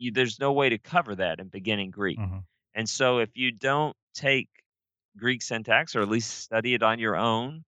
you, 0.00 0.12
there's 0.12 0.40
no 0.40 0.52
way 0.52 0.70
to 0.70 0.78
cover 0.78 1.16
that 1.16 1.40
in 1.40 1.48
beginning 1.48 1.90
greek 1.92 2.20
mhm, 2.20 2.44
and 2.74 2.88
so 2.88 3.18
if 3.18 3.36
you 3.36 3.52
don't 3.52 3.96
take 4.14 4.48
Greek 5.16 5.42
syntax 5.42 5.96
or 5.96 6.02
at 6.02 6.08
least 6.08 6.30
study 6.40 6.74
it 6.74 6.82
on 6.82 6.98
your 6.98 7.16
own, 7.16 7.64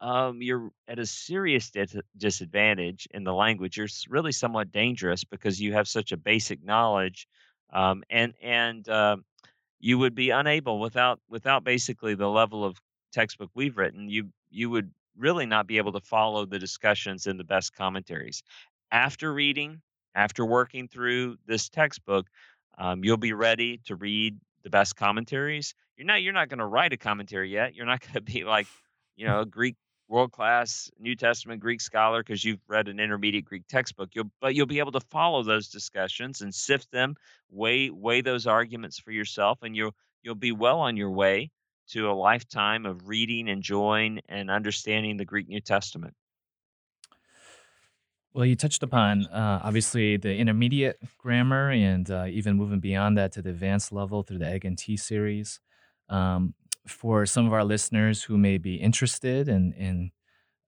um, 0.00 0.42
you're 0.42 0.70
at 0.88 0.98
a 0.98 1.06
serious 1.06 1.70
dis- 1.70 1.96
disadvantage 2.16 3.08
in 3.12 3.24
the 3.24 3.32
language. 3.34 3.76
You're 3.76 3.88
really 4.08 4.32
somewhat 4.32 4.70
dangerous 4.72 5.24
because 5.24 5.60
you 5.60 5.72
have 5.74 5.88
such 5.88 6.12
a 6.12 6.16
basic 6.16 6.62
knowledge. 6.62 7.26
Um, 7.70 8.04
and 8.10 8.34
and 8.40 8.88
um 8.88 9.24
you 9.80 9.98
would 9.98 10.14
be 10.14 10.30
unable 10.30 10.80
without 10.80 11.20
without 11.28 11.64
basically 11.64 12.14
the 12.14 12.28
level 12.28 12.64
of 12.64 12.80
textbook 13.12 13.50
we've 13.54 13.76
written. 13.76 14.08
You 14.08 14.32
you 14.50 14.70
would 14.70 14.92
really 15.16 15.46
not 15.46 15.66
be 15.66 15.78
able 15.78 15.92
to 15.92 16.00
follow 16.00 16.46
the 16.46 16.58
discussions 16.58 17.26
in 17.26 17.36
the 17.36 17.44
best 17.44 17.74
commentaries. 17.74 18.42
After 18.90 19.32
reading, 19.32 19.82
after 20.16 20.44
working 20.44 20.88
through 20.88 21.36
this 21.46 21.68
textbook, 21.68 22.26
um, 22.78 23.04
you'll 23.04 23.18
be 23.18 23.34
ready 23.34 23.78
to 23.84 23.94
read 23.94 24.38
the 24.64 24.70
best 24.70 24.96
commentaries. 24.96 25.74
You're 25.96 26.06
not 26.06 26.22
you're 26.22 26.32
not 26.32 26.48
going 26.48 26.58
to 26.58 26.66
write 26.66 26.92
a 26.92 26.96
commentary 26.96 27.50
yet. 27.52 27.74
You're 27.74 27.86
not 27.86 28.00
going 28.02 28.14
to 28.14 28.20
be 28.20 28.42
like, 28.42 28.66
you 29.14 29.26
know, 29.26 29.40
a 29.40 29.46
Greek 29.46 29.76
world 30.08 30.32
class 30.32 30.90
New 30.98 31.16
Testament 31.16 31.60
Greek 31.60 31.80
scholar 31.80 32.22
because 32.22 32.44
you've 32.44 32.60
read 32.68 32.88
an 32.88 32.98
intermediate 32.98 33.44
Greek 33.44 33.66
textbook. 33.68 34.10
You'll 34.14 34.30
but 34.40 34.54
you'll 34.54 34.66
be 34.66 34.78
able 34.78 34.92
to 34.92 35.00
follow 35.00 35.42
those 35.42 35.68
discussions 35.68 36.40
and 36.40 36.54
sift 36.54 36.90
them, 36.90 37.14
weigh 37.50 37.90
weigh 37.90 38.22
those 38.22 38.46
arguments 38.46 38.98
for 38.98 39.12
yourself, 39.12 39.58
and 39.62 39.76
you'll 39.76 39.94
you'll 40.22 40.34
be 40.34 40.52
well 40.52 40.80
on 40.80 40.96
your 40.96 41.10
way 41.10 41.50
to 41.88 42.10
a 42.10 42.12
lifetime 42.12 42.84
of 42.84 43.06
reading, 43.06 43.46
enjoying, 43.46 44.20
and 44.28 44.50
understanding 44.50 45.16
the 45.16 45.24
Greek 45.24 45.46
New 45.46 45.60
Testament. 45.60 46.14
Well, 48.36 48.44
you 48.44 48.54
touched 48.54 48.82
upon 48.82 49.24
uh, 49.28 49.62
obviously 49.64 50.18
the 50.18 50.36
intermediate 50.36 50.98
grammar 51.16 51.70
and 51.70 52.10
uh, 52.10 52.26
even 52.28 52.58
moving 52.58 52.80
beyond 52.80 53.16
that 53.16 53.32
to 53.32 53.40
the 53.40 53.48
advanced 53.48 53.92
level 53.92 54.22
through 54.22 54.40
the 54.40 54.44
EGGNT 54.44 55.00
series. 55.00 55.58
Um, 56.10 56.52
for 56.86 57.24
some 57.24 57.46
of 57.46 57.54
our 57.54 57.64
listeners 57.64 58.24
who 58.24 58.36
may 58.36 58.58
be 58.58 58.74
interested 58.74 59.48
and 59.48 59.72
in, 59.72 59.82
in, 59.86 60.10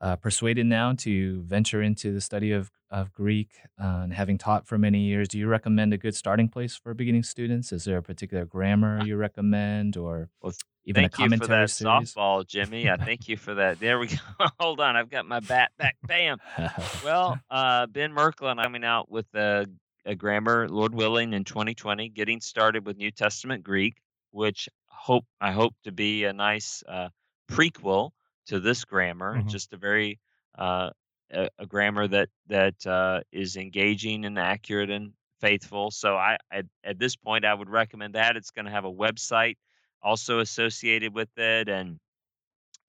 uh, 0.00 0.16
persuaded 0.16 0.64
now 0.64 0.94
to 0.94 1.42
venture 1.42 1.82
into 1.82 2.10
the 2.10 2.22
study 2.22 2.52
of, 2.52 2.70
of 2.90 3.12
Greek 3.12 3.50
uh, 3.78 4.00
and 4.04 4.14
having 4.14 4.38
taught 4.38 4.66
for 4.66 4.78
many 4.78 5.00
years, 5.00 5.28
do 5.28 5.38
you 5.38 5.46
recommend 5.46 5.92
a 5.92 5.98
good 5.98 6.14
starting 6.14 6.48
place 6.48 6.74
for 6.74 6.94
beginning 6.94 7.22
students? 7.22 7.70
Is 7.70 7.84
there 7.84 7.98
a 7.98 8.02
particular 8.02 8.46
grammar 8.46 9.04
you 9.04 9.16
recommend 9.16 9.98
or 9.98 10.30
Well, 10.40 10.54
even 10.88 11.04
a 11.04 11.08
thank 11.08 11.18
you 11.18 11.36
for 11.36 11.44
commentary 11.46 11.60
that 11.62 11.70
series? 11.70 12.14
softball, 12.14 12.46
Jimmy. 12.46 12.90
I 12.90 12.96
thank 12.96 13.28
you 13.28 13.36
for 13.36 13.54
that. 13.54 13.78
There 13.78 13.98
we 13.98 14.08
go. 14.08 14.16
Hold 14.60 14.80
on, 14.80 14.96
I've 14.96 15.10
got 15.10 15.26
my 15.26 15.40
bat 15.40 15.72
back. 15.78 15.96
Bam. 16.06 16.38
Well, 17.04 17.38
uh, 17.50 17.86
Ben 17.86 18.16
I'm 18.16 18.32
coming 18.32 18.84
out 18.84 19.10
with 19.10 19.26
a, 19.34 19.66
a 20.04 20.14
grammar, 20.14 20.68
Lord 20.68 20.94
willing, 20.94 21.32
in 21.32 21.44
2020, 21.44 22.08
getting 22.08 22.40
started 22.40 22.86
with 22.86 22.96
New 22.96 23.10
Testament 23.10 23.62
Greek, 23.62 23.94
which 24.30 24.68
hope 24.86 25.24
I 25.40 25.52
hope 25.52 25.74
to 25.84 25.92
be 25.92 26.24
a 26.24 26.32
nice 26.32 26.82
uh, 26.88 27.08
prequel 27.50 28.10
to 28.46 28.60
this 28.60 28.84
grammar. 28.84 29.36
Mhm. 29.36 29.48
Just 29.48 29.72
a 29.72 29.76
very 29.76 30.18
uh, 30.58 30.90
a, 31.30 31.48
a 31.58 31.66
grammar 31.66 32.08
that 32.08 32.28
that 32.48 32.86
uh, 32.86 33.20
is 33.32 33.56
engaging 33.56 34.24
and 34.24 34.38
accurate 34.38 34.90
and 34.90 35.12
faithful. 35.40 35.90
So 35.90 36.16
I, 36.16 36.38
I 36.52 36.62
at 36.84 36.98
this 36.98 37.16
point 37.16 37.44
I 37.44 37.54
would 37.54 37.68
recommend 37.70 38.14
that. 38.14 38.36
It's 38.36 38.50
going 38.50 38.64
to 38.64 38.70
have 38.70 38.84
a 38.84 38.92
website 38.92 39.56
also 40.02 40.40
associated 40.40 41.14
with 41.14 41.36
it, 41.36 41.68
and 41.68 41.98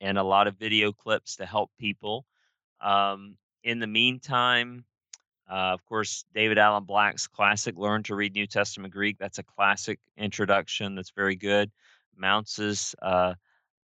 and 0.01 0.17
a 0.17 0.23
lot 0.23 0.47
of 0.47 0.57
video 0.57 0.91
clips 0.91 1.37
to 1.37 1.45
help 1.45 1.71
people. 1.79 2.25
Um, 2.81 3.37
in 3.63 3.79
the 3.79 3.87
meantime, 3.87 4.85
uh, 5.49 5.73
of 5.73 5.83
course, 5.85 6.25
David 6.33 6.57
Alan 6.57 6.83
Black's 6.83 7.27
classic 7.27 7.75
"Learn 7.77 8.03
to 8.03 8.15
Read 8.15 8.33
New 8.33 8.47
Testament 8.47 8.93
Greek." 8.93 9.17
That's 9.17 9.39
a 9.39 9.43
classic 9.43 9.99
introduction. 10.17 10.95
That's 10.95 11.11
very 11.11 11.35
good. 11.35 11.71
Mounce's 12.15 12.95
uh, 13.01 13.33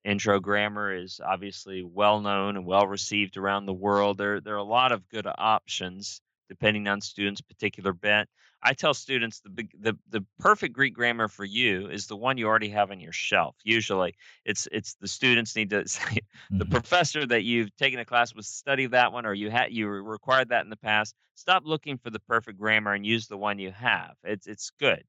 intro 0.05 0.41
grammar 0.41 0.95
is 0.95 1.21
obviously 1.25 1.83
well 1.83 2.21
known 2.21 2.57
and 2.57 2.67
well 2.67 2.87
received 2.87 3.37
around 3.37 3.67
the 3.67 3.73
world. 3.73 4.19
There, 4.19 4.41
there 4.41 4.55
are 4.55 4.59
a 4.59 4.65
lot 4.65 4.93
of 4.93 5.09
good 5.09 5.27
options 5.39 6.22
depending 6.49 6.89
on 6.89 7.01
students' 7.01 7.41
particular 7.41 7.93
bent. 7.93 8.29
I 8.63 8.75
tell 8.75 8.95
students 8.95 9.41
the 9.41 9.51
big, 9.51 9.71
the 9.81 9.99
the 10.09 10.25
perfect 10.39 10.75
Greek 10.75 10.95
grammar 10.95 11.29
for 11.29 11.45
you 11.45 11.89
is 11.89 12.07
the 12.07 12.17
one 12.17 12.39
you 12.39 12.47
already 12.47 12.69
have 12.71 12.91
on 12.91 13.01
your 13.01 13.13
shelf. 13.13 13.57
Usually, 13.65 14.15
it's 14.45 14.69
it's 14.73 14.95
the 14.95 15.09
students 15.09 15.57
need 15.57 15.71
to 15.71 15.87
say 15.89 16.19
the 16.59 16.67
Mhm. 16.67 16.67
professor 16.67 17.27
that 17.27 17.43
you've 17.45 17.75
taken 17.77 17.99
a 17.99 18.05
class 18.05 18.35
with 18.35 18.47
study 18.47 18.87
that 18.87 19.13
one 19.13 19.27
or 19.27 19.35
you 19.35 19.51
had 19.51 19.73
you 19.73 19.89
required 19.89 20.49
that 20.51 20.65
in 20.65 20.71
the 20.71 20.77
past. 20.77 21.15
Stop 21.35 21.65
looking 21.65 21.99
for 21.99 22.11
the 22.11 22.21
perfect 22.21 22.59
grammar 22.59 22.93
and 22.93 23.07
use 23.07 23.27
the 23.29 23.39
one 23.39 23.59
you 23.59 23.73
have. 23.73 24.17
It's 24.25 24.47
it's 24.47 24.71
good. 24.71 25.05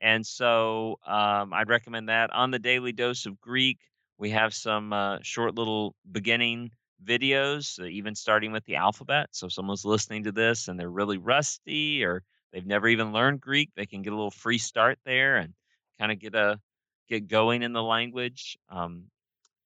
And 0.00 0.26
so 0.26 0.98
um, 1.06 1.52
I'd 1.52 1.68
recommend 1.68 2.08
that. 2.08 2.30
On 2.32 2.50
the 2.50 2.58
Daily 2.58 2.92
Dose 2.92 3.26
of 3.26 3.40
Greek, 3.40 3.78
we 4.18 4.30
have 4.30 4.52
some 4.54 4.92
uh, 4.92 5.18
short 5.22 5.54
little 5.54 5.94
beginning 6.10 6.72
videos, 7.04 7.80
uh, 7.80 7.84
even 7.86 8.14
starting 8.14 8.52
with 8.52 8.64
the 8.64 8.76
alphabet. 8.76 9.28
So 9.32 9.46
if 9.46 9.52
someone's 9.52 9.84
listening 9.84 10.24
to 10.24 10.32
this 10.32 10.68
and 10.68 10.78
they're 10.78 10.90
really 10.90 11.18
rusty 11.18 12.04
or 12.04 12.22
they've 12.52 12.66
never 12.66 12.88
even 12.88 13.12
learned 13.12 13.40
Greek, 13.40 13.70
they 13.76 13.86
can 13.86 14.02
get 14.02 14.12
a 14.12 14.16
little 14.16 14.30
free 14.30 14.58
start 14.58 14.98
there 15.04 15.36
and 15.36 15.54
kind 15.98 16.12
of 16.12 16.18
get 16.18 16.34
a 16.34 16.60
get 17.08 17.28
going 17.28 17.62
in 17.62 17.72
the 17.72 17.82
language. 17.82 18.56
Um, 18.68 19.10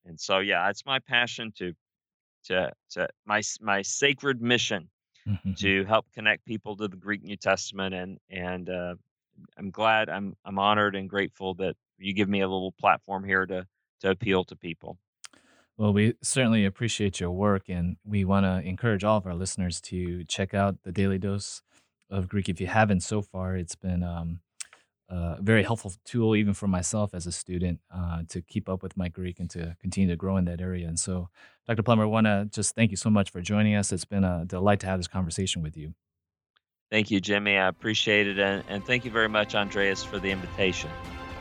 and 0.05 0.18
so 0.20 0.38
yeah, 0.40 0.68
it's 0.70 0.87
my 0.87 0.99
passion 1.01 1.53
to 1.59 1.75
to 2.44 2.72
to 2.90 3.09
my 3.27 3.42
my 3.61 3.83
sacred 3.83 4.40
mission 4.42 4.90
Mhm. 5.27 5.57
to 5.57 5.85
help 5.85 6.07
connect 6.12 6.44
people 6.46 6.77
to 6.77 6.88
the 6.88 6.96
Greek 6.96 7.22
New 7.22 7.37
Testament 7.37 7.94
and 7.94 8.18
and 8.31 8.68
uh, 8.70 8.94
I'm 9.57 9.70
glad 9.70 10.09
I'm 10.09 10.37
I'm 10.44 10.59
honored 10.59 10.96
and 10.96 11.09
grateful 11.09 11.55
that 11.57 11.77
you 11.99 12.12
give 12.14 12.29
me 12.29 12.40
a 12.40 12.49
little 12.49 12.72
platform 12.72 13.25
here 13.25 13.46
to 13.46 13.66
to 14.01 14.11
appeal 14.11 14.44
to 14.46 14.57
people. 14.57 14.99
Well, 15.78 15.92
we 15.92 16.14
certainly 16.22 16.64
appreciate 16.64 17.20
your 17.20 17.30
work, 17.30 17.68
and 17.68 17.96
we 18.02 18.24
want 18.24 18.44
to 18.44 18.66
encourage 18.66 19.04
all 19.04 19.18
of 19.18 19.26
our 19.26 19.34
listeners 19.34 19.80
to 19.82 20.24
check 20.24 20.54
out 20.54 20.82
the 20.84 20.92
Daily 20.92 21.18
Dose 21.18 21.60
of 22.08 22.28
Greek. 22.28 22.48
If 22.48 22.60
you 22.60 22.66
haven't 22.66 23.00
so 23.00 23.20
far, 23.20 23.56
it's 23.56 23.74
been 23.74 24.02
um, 24.02 24.40
a 25.10 25.36
very 25.42 25.62
helpful 25.62 25.92
tool, 26.06 26.34
even 26.34 26.54
for 26.54 26.66
myself 26.66 27.12
as 27.12 27.26
a 27.26 27.32
student, 27.32 27.80
uh, 27.94 28.22
to 28.30 28.40
keep 28.40 28.70
up 28.70 28.82
with 28.82 28.96
my 28.96 29.08
Greek 29.08 29.38
and 29.38 29.50
to 29.50 29.76
continue 29.78 30.08
to 30.08 30.16
grow 30.16 30.38
in 30.38 30.46
that 30.46 30.62
area. 30.62 30.88
And 30.88 30.98
so, 30.98 31.28
Dr. 31.66 31.82
Plummer, 31.82 32.04
I 32.04 32.06
want 32.06 32.26
to 32.26 32.48
just 32.50 32.74
thank 32.74 32.90
you 32.90 32.96
so 32.96 33.10
much 33.10 33.30
for 33.30 33.42
joining 33.42 33.74
us. 33.74 33.92
It's 33.92 34.06
been 34.06 34.24
a 34.24 34.46
delight 34.46 34.80
to 34.80 34.86
have 34.86 34.98
this 34.98 35.08
conversation 35.08 35.62
with 35.62 35.76
you. 35.76 35.94
Thank 36.90 37.10
you, 37.10 37.20
Jimmy. 37.20 37.58
I 37.58 37.68
appreciate 37.68 38.28
it, 38.28 38.38
and, 38.38 38.64
and 38.68 38.82
thank 38.84 39.04
you 39.04 39.10
very 39.10 39.28
much, 39.28 39.54
Andreas, 39.54 40.02
for 40.02 40.18
the 40.18 40.30
invitation. 40.30 40.90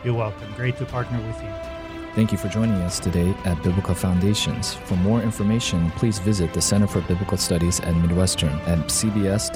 You're 0.04 0.16
welcome. 0.16 0.52
Great 0.56 0.76
to 0.78 0.86
partner 0.86 1.20
with 1.26 1.42
you. 1.42 1.75
Thank 2.16 2.32
you 2.32 2.38
for 2.38 2.48
joining 2.48 2.76
us 2.76 2.98
today 2.98 3.36
at 3.44 3.62
Biblical 3.62 3.94
Foundations. 3.94 4.74
For 4.74 4.96
more 4.96 5.22
information, 5.22 5.92
please 5.92 6.18
visit 6.18 6.54
the 6.54 6.62
Center 6.62 6.88
for 6.88 7.02
Biblical 7.02 7.36
Studies 7.38 7.82
at 7.82 7.94
Midwestern 7.98 8.54
at 8.68 8.80
cbs.mbts.edu. 8.88 9.54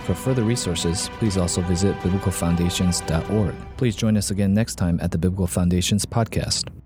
For 0.00 0.14
further 0.14 0.42
resources, 0.42 1.08
please 1.18 1.38
also 1.38 1.62
visit 1.62 1.96
biblicalfoundations.org. 2.00 3.54
Please 3.78 3.96
join 3.96 4.18
us 4.18 4.30
again 4.30 4.52
next 4.52 4.74
time 4.74 5.00
at 5.00 5.10
the 5.10 5.16
Biblical 5.16 5.46
Foundations 5.46 6.04
podcast. 6.04 6.81